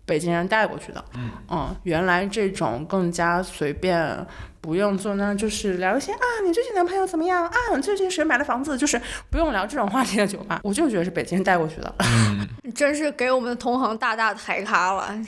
[0.07, 1.05] 北京人带过去的，
[1.51, 4.27] 嗯原来这种更加随便。
[4.65, 7.55] 不用坐那儿就是聊一些啊，你最近男朋友怎么样啊？
[7.77, 8.79] 你最近谁买了房子？
[8.79, 8.99] 就是
[9.29, 11.95] 不用聊这种话题的酒吧， 我就觉得是北京人带过去的。
[12.63, 15.15] 你真是给我们的同行大大抬咖了。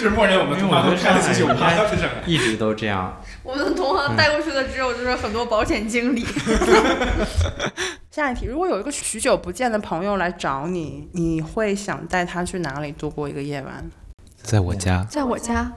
[0.00, 2.16] 是默认我们因为我觉得上海应该是上海。
[2.26, 3.22] 一直都这样。
[3.44, 6.26] 我们的同行带过去的只有就是很多保险经理。
[8.18, 13.88] 下一题，如果有一个许久不见的朋友来找你，你会想带他去哪里度过一个夜晚？
[14.42, 15.72] 在我家，在我家，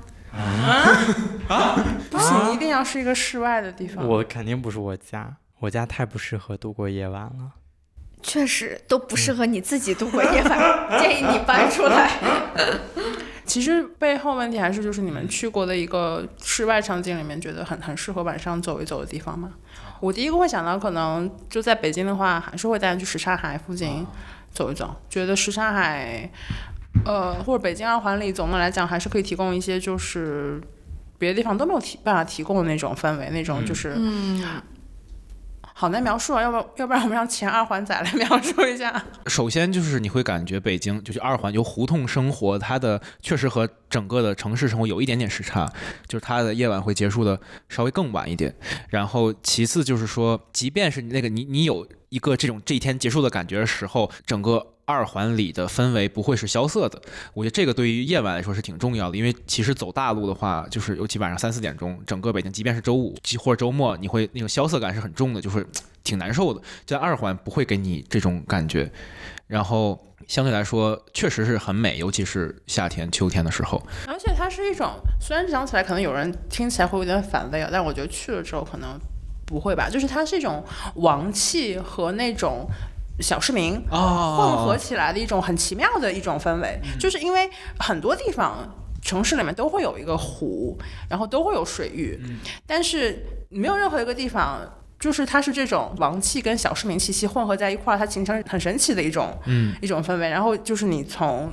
[1.47, 4.07] 啊不行， 一定要是一个室外的地方。
[4.07, 7.51] 我肯定不是我家，我家太不适合度过夜晚了。
[8.23, 12.09] 确实都不适合你自己度过夜晚，建议你搬出来。
[13.45, 19.51] 其实背后问题还是就是你们去过的一个室外场景里面，觉得很很适合晚上走一走的地方吗？
[20.01, 24.05] 我第一个会想到，可能就在北京的话，还是会带你去什刹海附近
[24.51, 26.29] 走一走，觉得什刹海，
[27.05, 30.59] 呃，或者北京二环里，总的来讲还是可以提供一些就是
[31.17, 34.43] 别的地方都没有提办法提供的那种氛围，那种就是嗯，
[35.81, 39.03] 好难描述啊，要不要不然我们让前二环仔来描述一下。
[39.25, 45.67] 首先就是你会感觉北京就是二环就胡同生活，它的确实和整个的城市生活有一点点时差，
[46.05, 48.55] 就是它的夜晚会结束的稍微更晚一点。
[48.89, 54.70] 然后其次就是说，即便是那个你你有一个这种这一天结束的感觉的时候，整个。
[54.91, 57.01] 二环里的氛围不会是萧瑟的，
[57.33, 65.65] 我觉得这个对于夜晚来说是挺重要的，因为其实走大路的话，就是尤其晚上三四点钟，整个北京即便是周五或者周末，你会那种萧瑟感是很重的，就是
[66.03, 66.61] 挺难受的。
[66.85, 68.91] 在二环不会给你这种感觉，
[69.47, 73.81] 然后相对来说确实是很美，尤其是夏天、秋天的时候。
[74.07, 78.99] 而且它是一种，虽然讲起来可能有人听起来会有点反胃啊，但我觉得去了之后可能
[79.45, 80.63] 不会吧，就是它是一种
[80.95, 82.67] 王气和那种。
[83.19, 87.49] 小市民混合起来的一种很奇妙的一种氛围，就是因为
[87.79, 88.67] 很多地方
[89.01, 90.77] 城市里面都会有一个湖，
[91.09, 92.19] 然后都会有水域，
[92.65, 94.61] 但是没有任何一个地方。
[95.01, 100.29] 就是它是这种王气跟小市民气息混合在一块儿，它形成很神奇的一种、嗯一种氛围。
[100.29, 101.51] 然后就是你从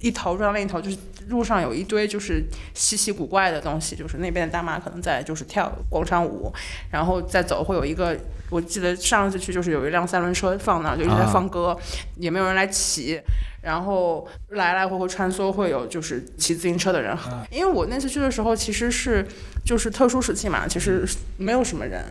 [0.00, 0.96] 一头转到另一头，就是
[1.28, 2.44] 路上有一堆就是
[2.74, 6.52] 稀奇古怪的东西，就是那边的大妈可能在就是跳广场舞，
[6.90, 8.16] 然后再走会有一个，
[8.50, 11.76] 我记得上一次去就是有一辆三轮车放那儿，就一直在放歌，
[12.16, 13.20] 也没有人来骑。
[13.60, 17.14] 然后来来回回穿梭，会有就是骑自行车的人，
[17.50, 19.26] 因为我那次去的时候其实是
[19.64, 22.04] 就是特殊时期嘛，其实没有什么人。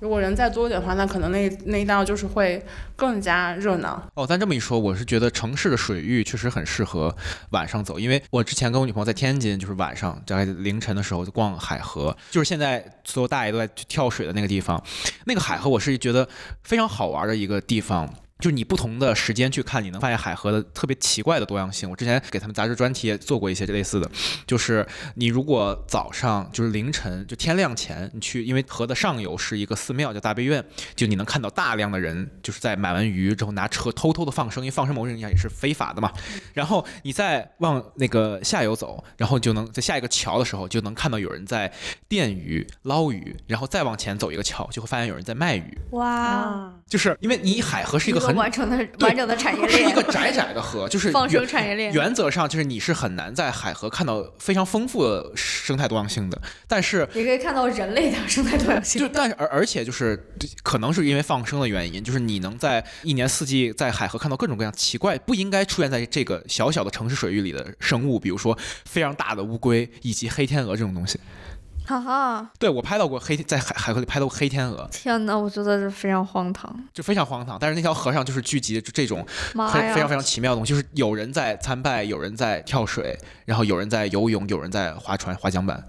[0.00, 4.02] 如果人再多一点的话，那可能那那一道就是会更加热闹。
[4.14, 7.14] 哦，但这么一说，我是觉得城市的水域确实很适合
[7.50, 14.82] 晚上走，因为我之前跟我女朋友在天津，就是晚上大概凌晨的时候就逛海河，就是现在所有大爷都在跳水的那个地方，
[15.26, 16.28] 那个海河我是觉得
[16.62, 18.08] 非常好玩的一个地方。
[18.38, 21.90] 就是你不同的时间去看，你能发现海河的特别奇怪的多样性。
[21.90, 24.08] 我之前给他们杂志专题也做过一些类似的，
[24.46, 24.86] 就是
[25.16, 30.64] 你如果早上就是凌晨就天亮前你去，因为河的上游是一个寺庙叫大悲院，
[30.94, 36.12] 就你能看到大量的人就是在买完鱼之后拿车偷偷的放生，因为放生某种意义上也是非法的嘛。
[36.54, 41.72] 然后你再往那个下游走，然后就能在下一个桥的时候就能看到有人在
[42.08, 45.76] 电鱼、捞鱼，然后再往前走一个桥，就会发现有人在卖鱼。
[45.90, 51.92] 哇，就是因为你海河是一个很完整的完整的产业链是一个，窄窄的河，就是 放生原产业链。
[51.92, 59.00] 原则上就是你是很难在海河看到非常丰富的生态多样性的，但是你可以看到人类的生态多样性。
[59.00, 60.32] 就但是而而且就是
[60.62, 71.20] 可能是因为放生的原因，就是你能在一年四季在海河看到各种各样奇怪不应该出现在这个小小的城市水域里的生物，比如说非常大的乌龟以及黑天鹅这种东西。
[71.88, 76.70] 哈哈，对我拍到过黑在海海河里拍到过黑天鹅，天哪，我觉得这非常荒唐。
[76.92, 77.56] 就非常荒唐。
[77.58, 85.82] 但是那条河上就是聚集就这种妈呀，非非常非常奇妙的东西，就是有人在参拜，有人在跳水，然后有人在游泳，有人在划船、划桨板。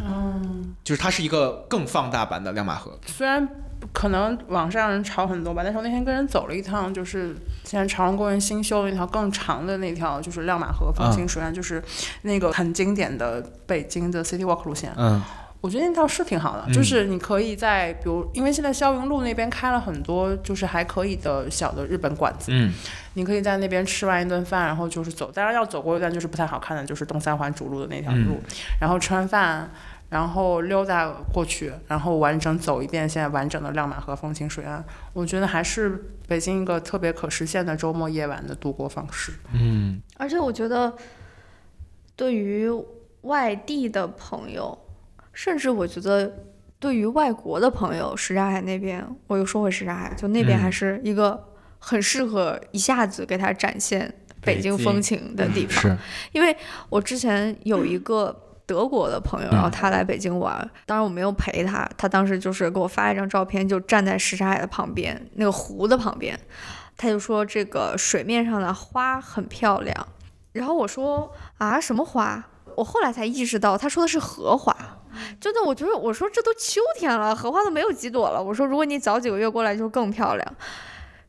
[0.00, 2.98] 嗯，就是它是一个更放大版的亮马河。
[3.06, 3.48] 虽然
[3.92, 7.34] 可能网上人吵很多吧，但是我那天跟人走了一趟，就是
[7.64, 11.82] 现在朝阳公园新修的那条更长的那条，就是亮马河风情水岸，就是
[12.22, 14.92] 那个很经典的北京的 City Walk 路线。
[14.96, 15.22] 嗯。
[15.62, 16.72] 我觉得那条是挺好的，嗯。
[16.72, 22.72] 就是你可以在比如，因为现在霄云路那边开了很多就是还可以的小的日本馆子，嗯。
[23.14, 28.40] 你可以在那边吃完一顿饭，然后就是走，当然要走过一段就是不太好看的，就是东三环主路的那条路，
[28.80, 29.70] 然后吃完饭。
[30.08, 39.32] 然后溜达过去，然后完整走一遍现在完整的亮马河风情水岸，我觉得还是北京一个特别可实现的周末夜晚的度过方式。
[39.52, 40.92] 嗯而且我觉得，
[42.14, 42.70] 对于
[43.22, 44.78] 外地的朋友，
[45.32, 46.32] 甚至我觉得
[46.78, 51.48] 对于外国的朋友，什刹海那边，我又说回什刹海，就那边嗯还是一个
[51.80, 54.02] 很适合一下子给他展现
[54.40, 55.82] 北京北京风情的地方。
[55.82, 55.96] 是
[56.30, 56.56] 因为
[56.88, 66.38] 我之前有一个德国的朋友，然后他来北京玩，当然我没有陪他，他当时就是给我发一张照片，就站在什刹海的旁边，那个湖的旁边，
[66.96, 70.08] 他就说这个水面上的花很漂亮，
[70.52, 72.44] 然后我说啊什么花？
[72.74, 74.76] 我后来才意识到他说的是荷花。
[75.40, 78.42] 真的，我觉得我说这都秋天了，荷花都没有几朵了。
[78.42, 80.54] 我说如果你早几个月过来就更漂亮。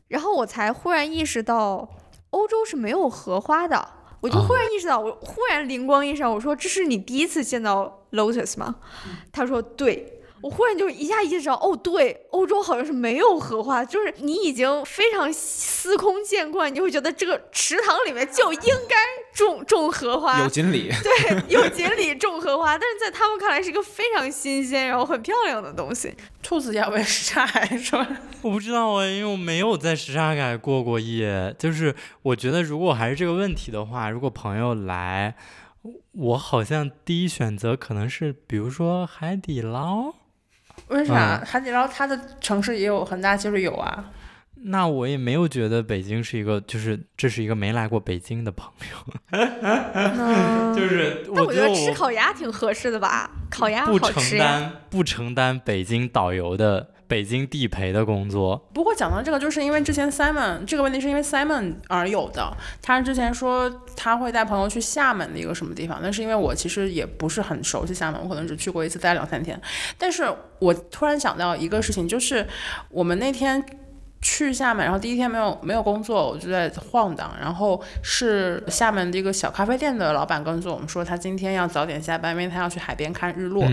[0.08, 1.88] 然后我才忽然意识到，
[2.30, 3.88] 欧洲是没有荷花的。
[4.20, 8.76] 我就忽然意识到，我忽然灵光一闪，我说这是你第一次见到 lotus 吗？
[9.32, 10.17] 他说对。
[10.40, 18.96] 我忽然就一下意识到，哦，对，欧洲好像是没有荷花，就是你已经非常司空见惯，你就会觉得这个池塘里面就应该
[19.32, 20.90] 种种荷花，有锦鲤。
[21.02, 26.14] 对，有锦鲤种荷花，但是在他们看来是一个非常新鲜，然后很漂亮的东西。
[26.42, 28.06] 兔子要为什刹海 说，
[28.42, 31.54] 我不知道啊，因为我没有在什刹海过过夜。
[31.58, 35.34] 就是我觉得，如果还是这个问题的话，如果朋友来，
[36.12, 40.14] 我好像第一选择可能是，比如说海底捞。
[40.88, 41.42] 为啥？
[41.44, 44.04] 海底捞它的城市也有很大几率有啊。
[44.60, 54.44] 那我也没有觉得北京是一个，就是这是一个没来过北京的朋友， 嗯，就是但我觉得吃烤鸭挺合适的吧，烤鸭不承好吃呀。
[54.44, 58.68] 担不承担北京导游的北京地陪的工作。
[58.72, 62.56] 不过讲到这个，就是因为之前 Simon 这个问题是因为 Simon 而有的。
[62.80, 69.60] 他之前说他会带朋友去厦门的一个什么地方，但是因为我其实也不是很熟悉厦门，我可能只去过一次，待两三天。
[69.96, 70.24] 但是
[70.58, 72.46] 我突然想到一个事情，就是
[72.90, 73.64] 我们那天。
[74.20, 77.32] 去厦门，然后第一天没有没有工作，我就在晃荡。
[77.40, 83.64] 然后是厦门的一个小咖啡店的老板告诉我们说，他今天要早点下班，因为他要去海边看日落。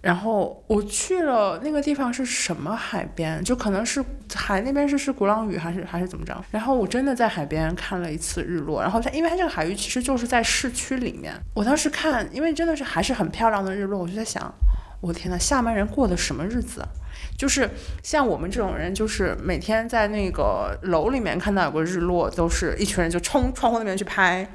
[0.00, 3.42] 然后我去了那个地方是什么海边？
[3.44, 4.02] 就可能是
[4.34, 6.42] 海那边是是鼓浪屿还是还是怎么着？
[6.50, 14.52] 然后我真的在海边看了一次日落，然后它因为它这个海域其实就是在市区里面，我当时看，因为真的是还是很漂亮的日落，我就在想，
[15.00, 16.82] 我天呐，厦门人过的什么日子？
[17.36, 17.68] 就是
[18.02, 24.46] 像我们这种人，就是每天在那个楼里面看到有个日落，都是一群人就冲窗户那边去拍。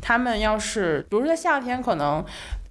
[0.00, 2.24] 他们要是，比如说在夏天，可能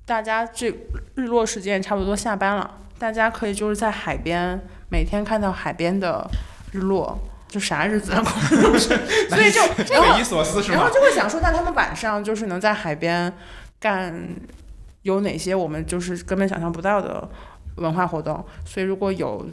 [0.06, 0.68] 大家这
[1.16, 6.30] 日落时间差不多下班了，大家可以就是在海边每天看到海边的
[6.72, 8.22] 日落，就啥日子啊？
[8.78, 10.94] 所以就匪夷所思是吗然后？
[10.94, 13.32] 就会想说，那他们晚上就是能在海边
[13.80, 14.14] 干
[15.04, 17.30] 有哪些我们就是根本想象不到的
[17.78, 18.46] 文化活动？
[18.66, 19.46] 所以如果有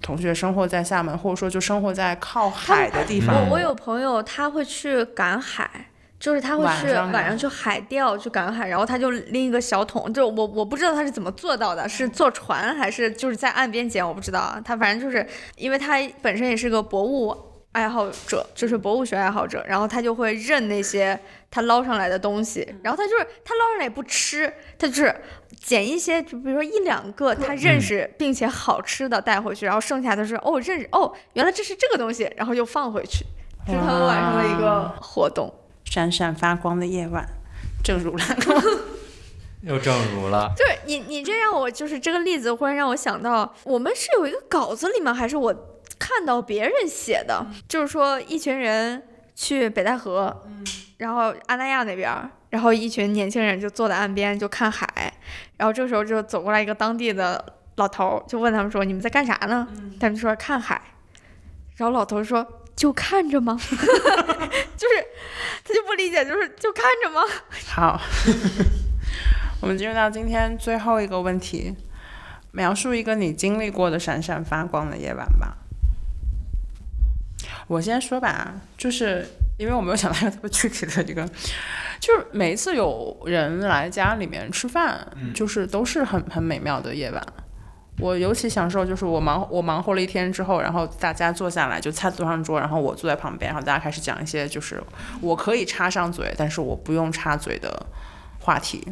[0.00, 5.88] 同学生活在厦门，或者说就生活在靠海的地方，我我有朋友他会去赶海。
[6.26, 14.60] 就是他会去晚上去海钓去赶海，然后他就拎一个小桶，就我我不知道他是怎么做到的，是坐船还是就是在岸边捡，我不知道啊。
[14.64, 15.24] 他反正就是
[15.54, 17.32] 因为他本身也是个博物
[17.70, 21.16] 爱好者，就是博物学爱好者，然后他就会认那些
[21.48, 25.14] 他捞上来的东西，然后他就是他捞上来也不吃，他就是
[25.60, 33.24] 捡一些，就比如说一两个他认识并且好吃的带回去，然后剩下的是哦认识哦原来这是这个东西，然后又放回去，
[33.64, 35.54] 这是他们晚上的一个活动。
[35.86, 37.26] 闪闪发光的夜晚，
[37.82, 38.62] 正如蓝光。
[39.62, 40.52] 又正如了。
[40.56, 45.12] 就是你，你这让我就是这个例子，忽然让我想到，我们是有一个稿子里吗？
[45.12, 45.52] 还是我
[45.98, 47.46] 看到别人写的？
[47.66, 49.02] 就是说一群人
[49.34, 50.44] 去北戴河，
[50.98, 55.12] 然后阿那亚那边，然后一群年轻人就坐在岸边就看海，
[55.56, 57.42] 然后这个时候就走过来一个当地的
[57.76, 59.66] 老头儿，就问他们说：“你们在干啥呢？”
[59.98, 60.80] 他们说：“看海。”
[61.76, 62.46] 然后老头说
[62.76, 63.58] ：“就看着吗？”
[64.76, 65.04] 就是
[65.64, 67.22] 他就不理解，就是就看着吗？
[67.66, 68.00] 好，
[69.60, 71.74] 我们进入到今天最后一个问题，
[72.52, 75.56] 描述一个你经历过的闪闪发光的夜晚吧。
[77.66, 79.26] 我先说吧，就是
[79.58, 81.26] 因为我没有想到一个特别具体的这个，
[81.98, 85.04] 就是每一次有人来家里面吃饭，
[85.34, 87.26] 就是都是很很美妙的夜晚。
[87.98, 94.82] 我尤其享受就是我忙我忙活了一天之后，然后大家坐下来就菜端上桌，然后我坐在旁边，然后大家开始讲一些就是
[95.20, 97.86] 我可以插上嘴，但是我不用插嘴的
[98.40, 98.86] 话题。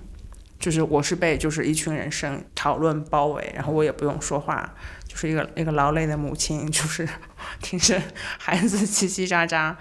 [0.56, 4.72] 就是我是被就是一群人生讨论包围，然后我也不用说话，
[5.06, 7.06] 就是一个一个劳累的母亲，就是
[7.60, 8.00] 听着
[8.38, 9.74] 孩子叽叽喳喳，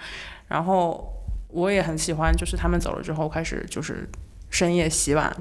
[0.50, 1.10] 然后
[1.48, 4.10] 我也很喜欢，就是他们走了之后开始就是
[4.50, 5.34] 深夜洗碗，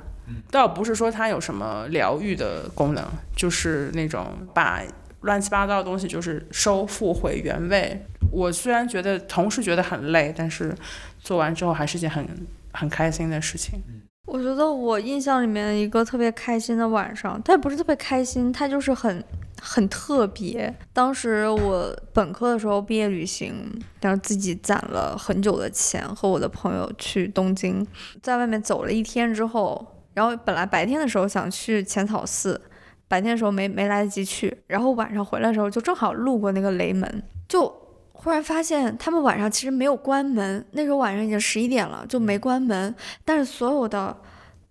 [0.50, 3.04] 倒不是说它有什么疗愈的功能，
[3.36, 4.82] 就是那种把
[5.20, 8.04] 乱七八糟的东西就是收复回原位。
[8.30, 10.74] 我虽然觉得同时觉得很累，但是
[11.18, 12.26] 做完之后还是件很
[12.72, 13.80] 很开心的事情。
[14.26, 19.22] 我觉得我印象里面一个特别开心的晚上，它也不是特别开心，它就是很
[19.60, 20.72] 很特别。
[20.92, 23.52] 当时我本科的时候毕业旅行，
[24.00, 27.86] 然后自己攒了很久的钱，和我的朋友去东京，
[28.22, 32.60] 在外面走了一天之后，然后本来白天的时候想去浅草寺，
[33.08, 37.80] 白天的时候没没来得及去，然后晚上回来的时候就正好路过那个雷门，就。
[38.14, 42.94] 忽然发现他们晚上其实没有关门，那时候晚上已经十一点了，就没关门。
[43.24, 44.16] 但是所有的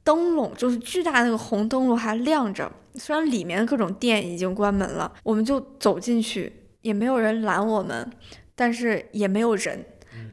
[0.05, 6.49] 灯笼，就是巨大那个红灯笼还亮着，虽然里面各种店已经关门了，我们就走进去，
[6.81, 8.09] 也没有人拦我们，
[8.55, 9.83] 但是也没有人。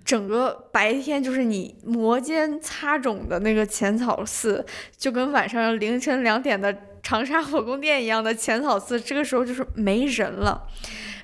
[0.08, 4.64] 整个白天就是你摩肩擦踵的那个浅草寺，
[4.96, 10.66] 就跟晚上凌晨两点的长沙火宫殿一样的浅草寺，这个时候就是没人了。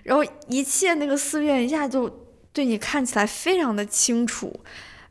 [0.03, 4.55] 然后一切那个寺院一下就对你看起来非常的清楚。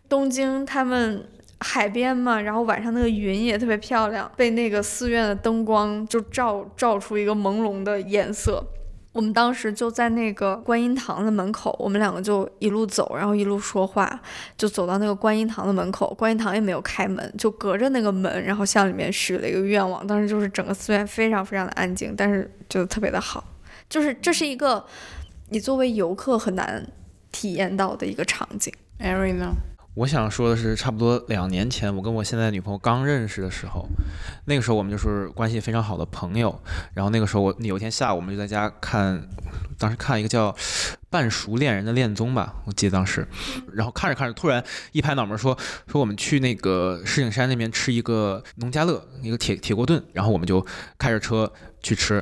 [0.08, 1.28] 东京他们
[1.62, 8.64] 海边嘛，然后晚上那个云也特别漂亮，被那个寺院的灯光就照照出一个朦胧的颜色。
[9.14, 14.20] 我们当时就在那个观音堂的门口，我们两个就一路走，然后一路说话，
[14.58, 20.06] 就走到那个观音堂的门口，观音堂也没有开门，就隔着那个门，然后向里面许了一个愿望。
[20.08, 23.44] 当时就是整个寺院非常非常的安静，但是觉得特别的好。
[23.88, 24.84] 就是这是一个
[25.50, 26.84] 你作为游客很难
[27.32, 28.74] 体验到的一个场景。
[29.00, 29.54] Ari 呢？
[29.96, 33.88] 我想说的是，差不多两年前，我跟我现在女朋友刚认识的时候，
[34.46, 36.60] 那个时候我们就是关系非常好的朋友。
[36.96, 39.30] 然后那个时候我有一天下午，我们就在家看，
[39.78, 40.52] 当时看一个叫
[41.12, 43.28] 《半熟恋人的恋综》吧，我记得当时。
[43.72, 44.64] 然后看着看着，突然
[44.94, 50.04] 一拍脑门说说我们去那个石景山那边吃一个农家乐，一个铁铁锅炖。
[50.12, 50.66] 然后我们就
[50.98, 52.16] 开着车去吃。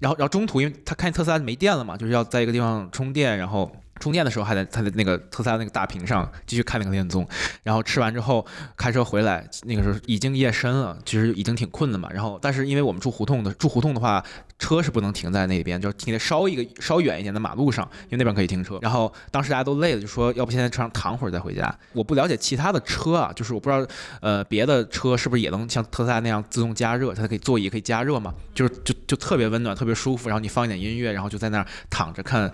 [0.00, 3.70] 然后然后中途因为他看特斯拉没电了嘛，就是要在一个地方充电，然后。
[4.02, 7.24] 充电的时候还在他的那个特斯拉那个大屏上继续看那个恋综，
[7.62, 8.44] 然后吃完之后
[8.76, 12.08] 开车回来，那个时候已经夜深了，其实已经挺困的嘛。
[12.12, 14.24] 然后但是因为我们住胡同的，住胡同的话
[14.62, 18.78] 车是不能停在那边，就是停在稍一个稍远一点的马路上，因为那边可以停车。
[18.80, 21.76] 然后当时大家都累了，就说要不先在车上躺会儿再回家。
[21.92, 23.84] 我不了解其他的车啊，就是我不知道
[24.20, 30.28] 呃别的车是不是也能像特斯拉那样自动加热，它可以座椅可以加热嘛，就是就就特别温暖，特别舒服。
[30.28, 32.48] 然后你放一点音乐，然后就在那儿躺着看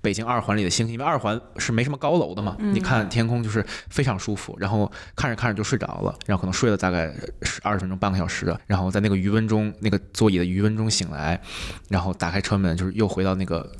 [0.00, 4.56] 北京二环里的星星，因为二环是没什么高楼的嘛，你看天空就是非常舒服。
[4.58, 11.40] 然后看着看着就睡着了，然后可能睡了大概十二十分钟、半个小时的，然后在那个余温中，那个座椅的余温中醒来，
[11.88, 13.70] 然后打开车门，就是又回到那个。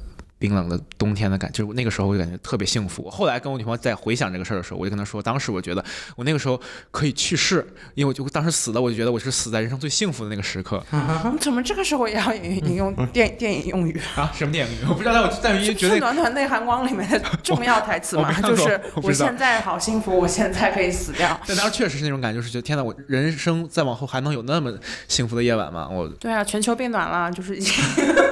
[0.40, 3.02] 冰冷的冬天的感觉，就是那个时候我就感觉特别幸福。
[3.04, 5.84] 我后来跟我女朋友在回想这个事儿的时候，我就跟她说，当时我觉得
[6.16, 6.58] 我那个时候
[6.90, 7.64] 可以去世，
[7.94, 10.82] 因为我就当时死了，我就觉得我是死在人生最幸福的那个时刻
[11.30, 14.00] 你怎么这个时候也要引引用电电影用语？
[14.16, 14.32] 啊！
[14.34, 14.90] 什么电影用语？
[14.90, 21.38] 我不知道，但我 在于觉是《得暖暖内涵光》里面的重要台词嘛，就是我现在好幸福，我现在可以死掉。
[21.46, 24.72] 但当时确实是那种感觉，就是觉得天呐，我人生再往后还能有那么
[25.06, 25.86] 幸福的夜晚吗？
[25.90, 27.74] 我对啊，全球变暖了，就是已经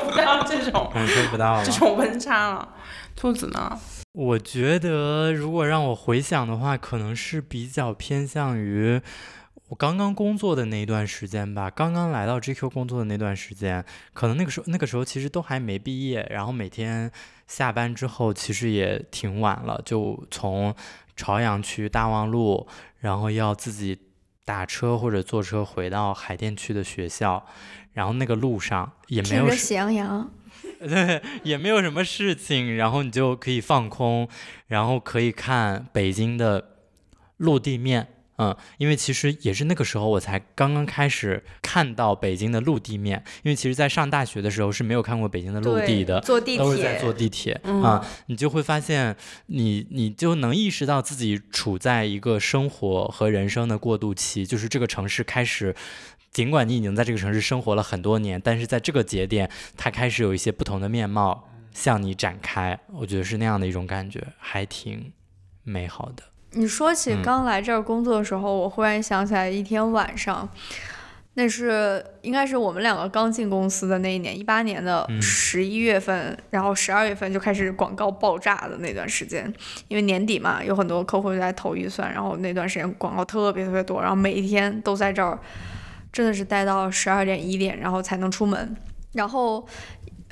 [0.00, 1.72] 不到这种感受不到了这。
[1.72, 2.68] 种温差了。
[3.14, 3.78] 兔子呢？
[4.12, 9.00] 我觉得如果让我回想的话，可能是比较偏向于
[9.68, 11.70] 我刚刚工作的那一段时间吧。
[11.70, 17.10] 刚刚来到 GQ 工作的那段时间，可能那个时候那个时候其实都还没毕业，然后每天
[17.46, 20.74] 下班之后其实也挺晚了，就从
[21.16, 22.66] 朝阳区大望路，
[23.00, 23.98] 然后要自己
[24.44, 27.46] 打车或者坐车回到海淀区的学校，
[27.92, 30.30] 然后那个路上也没有什听着喜羊羊，
[30.80, 34.28] 对，也没有什么事情，然后你就可以放空，
[34.68, 36.76] 然后可以看北京的
[37.36, 47.60] 陆地面，嗯，因为其实也是那个时候我才刚刚开始看到北京的陆地面，因为其实在上大学的时候是没有看过北京的陆地，的，坐地都是在，坐地铁。
[47.64, 47.82] 嗯。
[47.82, 49.14] 啊，你就会发现
[49.46, 55.74] 你你就能意识到自己处在一个生活和人生的过渡期，就是这个城市开始。
[56.32, 65.12] 尽管你已经在这个城市生活了很多年，但是在这个节点，它开始有一些不同的面貌向你展开，我觉得是那样的一种感觉，还挺
[65.62, 66.22] 美好的。
[66.52, 67.22] 你说起嗯。
[67.22, 70.48] 刚来这儿工作的时候，我忽然想起来一天晚上，
[71.34, 75.20] 那是应该是我们两个刚进公司的那一年，一八年的嗯。
[75.20, 79.52] 十一月份，然后十二月份就开始广告爆炸的那段时间，
[79.88, 85.38] 因为年底嘛，有很多客户就在投预算，然后那段时间广告特别特别多，然后每一天都在这儿，
[86.12, 88.76] 真的是待到十二点一点，然后才能出门，
[89.12, 89.66] 然后。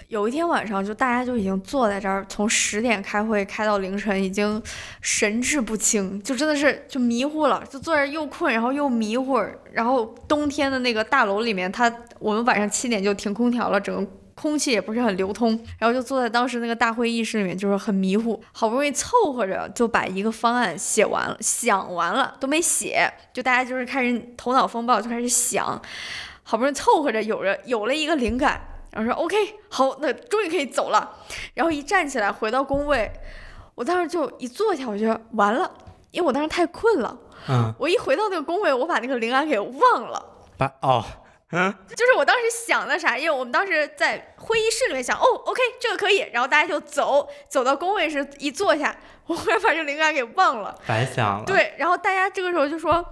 [0.09, 4.61] 有一天晚上，就大家就已经坐在这儿，从十点开会开到凌晨，已经
[5.01, 9.41] 神志不清，就真的是就迷糊了，就坐这儿又困，然后又迷糊。
[9.73, 14.11] 然后冬天的那个大楼里面，它我们晚上七点就停空调了，整个
[14.41, 25.67] 空气也不是很流通，然后就坐在当时那个大会议室里面，就是很迷糊，好不容易凑合着就把一个方案写完了，想完了都没写，就大家就是开始头脑风暴，就开始想，
[26.43, 28.61] 好不容易凑合着有着有了一个灵感。
[28.93, 29.37] 然后说 OK，
[29.69, 31.19] 好，那终于可以走了。
[31.55, 33.09] 然后一站起来回到工位，
[33.77, 35.71] 我当时就一坐下，我觉得完了，
[36.11, 37.17] 因为我当时太困了。
[37.49, 40.21] 嗯，我一回到那个工位，我把那个灵感给忘了。
[40.57, 41.05] 把哦，
[41.51, 48.97] 就是我当时想的啥，因为我们当时在会议室里面想，哦，OK，这个可以，然后大家就走，走到工位时一坐下，
[49.27, 50.79] 我忽然把这个灵感给忘了。
[50.87, 53.05] 白想了。，对，然后大家这个时候就说，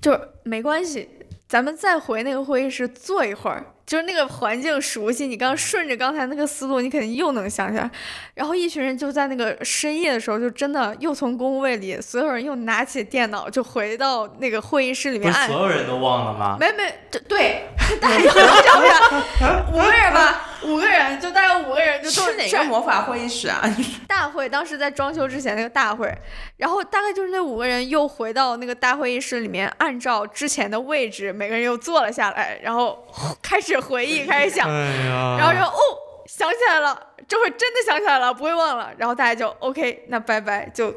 [0.00, 7.88] 就是没关系，咱们再回那个会议室坐一会儿，就是那个环境熟悉，你刚顺着刚才那个思路，你肯定又能想起来。
[8.34, 15.48] 然后一群人就在那个深夜的时候，就真的又从工位里，所有人又拿起电脑，就回到那个会议室里面按。
[15.48, 16.56] 所有人都忘了吗？
[16.58, 17.64] 没没，对对，
[18.00, 18.88] 大家 又能想起
[19.44, 23.62] 来，五个人吧，五个人，就大概五个人，就都是哪个魔法会议室啊？
[24.08, 26.12] 大会当时在装修之前那个大会，
[26.56, 33.06] 然后大概就是那五个人又回到那个大会议室里面，按照之前的位置，每个人又坐了下来，然后
[33.42, 35.80] 开始回忆，开始想，然后说哦，
[36.26, 36.98] 想起来了，
[37.28, 38.90] 这会真的想起来了，不会忘了。
[38.96, 40.94] 然后大家就 OK，那拜拜，就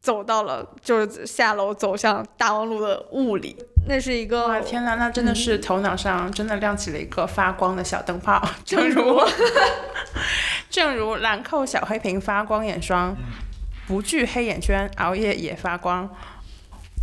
[0.00, 3.56] 走到了，就是下楼走向大望路的雾里。
[3.86, 9.20] 那是一个哇天哪，那真的是头脑上真的亮起了一个发光的小灯泡， 正如
[10.70, 11.16] 正如。
[11.22, 13.16] 兰蔻小黑瓶发光眼霜，
[13.86, 16.08] 不惧黑眼圈，熬夜也发光。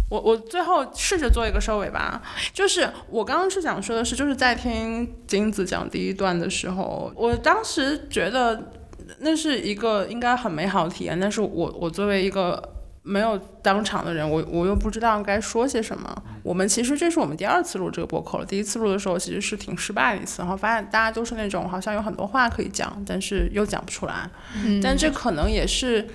[0.10, 2.22] 我我最后试着做一个收尾吧，
[2.52, 8.72] 就是我刚刚是想说的是，就是在听金子讲第一段的时候，我当时觉得
[9.20, 12.74] 那是一个应该很美好的体验，但是我我作为一个
[13.10, 16.24] 没有当场的人，我我又不知道该说些什么。
[16.44, 24.30] 我们其实这是我们第二次录这个播客了，第一次录的时候其实是挺失败的一次，然后发现大家都是那种好像有很多话可以讲，但是又讲不出来。
[24.64, 26.08] 嗯但这可能也是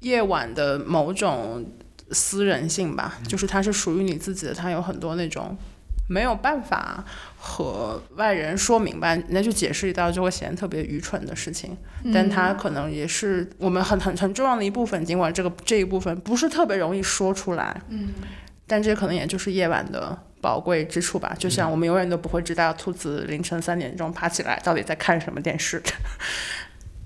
[0.00, 1.64] 夜晚的某种
[2.10, 5.56] 私人性吧，就是它是属于你自己的，它有很多那种
[6.06, 7.04] 没有办法
[7.38, 11.76] 和外人说明白，那就解释一道就会显得特别愚蠢的事情。
[12.12, 17.80] 但它可能也是我们很很很重要的一部分，尽管这个这一部分不是特别容易说出来。
[17.88, 18.10] 嗯，
[18.66, 21.34] 但这可能也就是夜晚的宝贵之处吧。
[21.38, 25.82] 就像我们永远都不会知道兔子凌晨三点钟爬起来到底在看什么电视。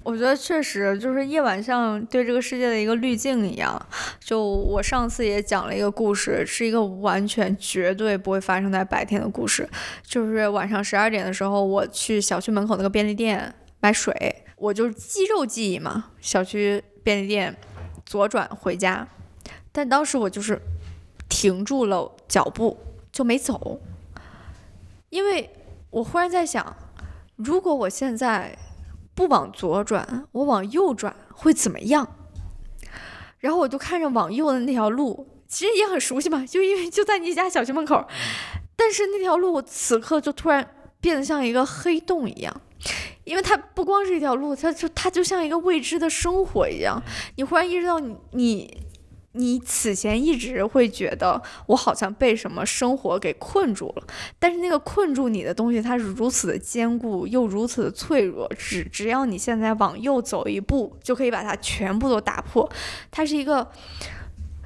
[0.09, 3.79] 我觉得确实就是夜晚像对这个世界的一个滤镜一样。
[4.19, 9.69] 就我上次也讲了一个故事，是一个完全绝对不会发生在白天的故事。
[10.03, 17.55] 就是晚上十二点的时候，我去小区门口那个便利店买水，我就肌肉记忆嘛，小区便利店
[18.07, 19.07] 左转回家。
[19.71, 20.59] 但当时我就是
[21.29, 22.79] 停住了脚步，
[23.13, 23.79] 就没走，
[25.11, 25.51] 因为
[25.91, 26.75] 我忽然在想，
[27.37, 28.57] 如果我现在。
[29.19, 32.09] 不往左转，我往右转会怎么样？
[33.41, 38.07] 然后我就看着往右的那条路，其实也很熟悉嘛，就因为就在你家小区门口。
[38.77, 40.65] 但是那条路此刻就突然
[41.01, 42.61] 变得像一个黑洞一样，
[43.25, 47.03] 因为它不光是一条路，它就它就像一个未知的生活一样。
[47.35, 48.88] 你忽然意识到你你。
[49.39, 54.03] 你此前一直会觉得我好像被什么生活给困住了，
[54.37, 62.69] 但是那个困住你的东西，它是如此的坚固又如此的脆弱，只只要你现在往右走一步，就可以把它全部都打破。
[63.13, 63.71] 它是一个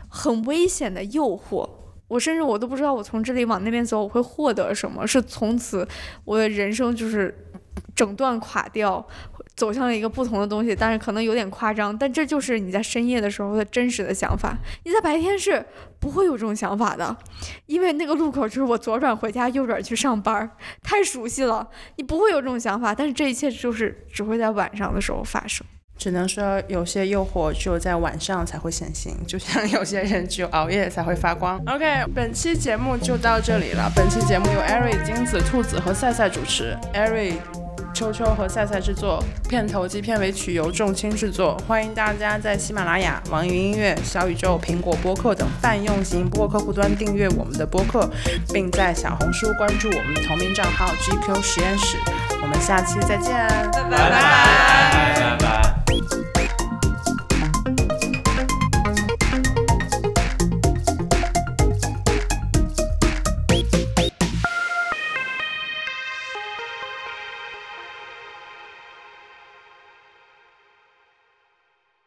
[0.09, 1.69] 很危险的诱惑，
[2.09, 5.87] 我甚至我都不知道我从这里往那边走我会获得什么，是从此
[6.25, 7.47] 我的人生就是
[7.95, 9.07] 整段垮掉。
[9.55, 14.57] 走向了一个不同的东西，但是可能有点夸张，但这就是你在深夜的时候的真实的想法。
[14.85, 15.65] 你在白天是
[15.99, 17.17] 不会有这种想法的，
[17.67, 20.51] 因为那个路口就是我左转回家，右转去上班，
[20.83, 22.95] 太熟悉了，你不会有这种想法。
[22.95, 25.67] 但是这一切就是只会在晚上的时候发生。
[25.99, 31.63] 只能说有些诱惑只有在晚上才会显形，就像有些人只有熬夜才会发光。
[31.67, 33.93] OK，本期节目就到这里了。
[33.95, 37.62] 本期节目由 Ari、金子、兔子和赛赛主持，Ari。
[37.93, 41.57] 秋秋和赛赛制作，片头及片尾曲由众卿制作。
[41.67, 48.07] 欢迎大家在喜马拉雅、网易云音乐、小宇宙、苹果播客等泛用型播客客户端订阅我们的播客，
[48.53, 51.97] 并在小红书关注我们的同名账号 GQ 实验室。
[52.43, 53.33] 我们下期再见，
[53.73, 54.11] 拜
[55.39, 55.62] 拜。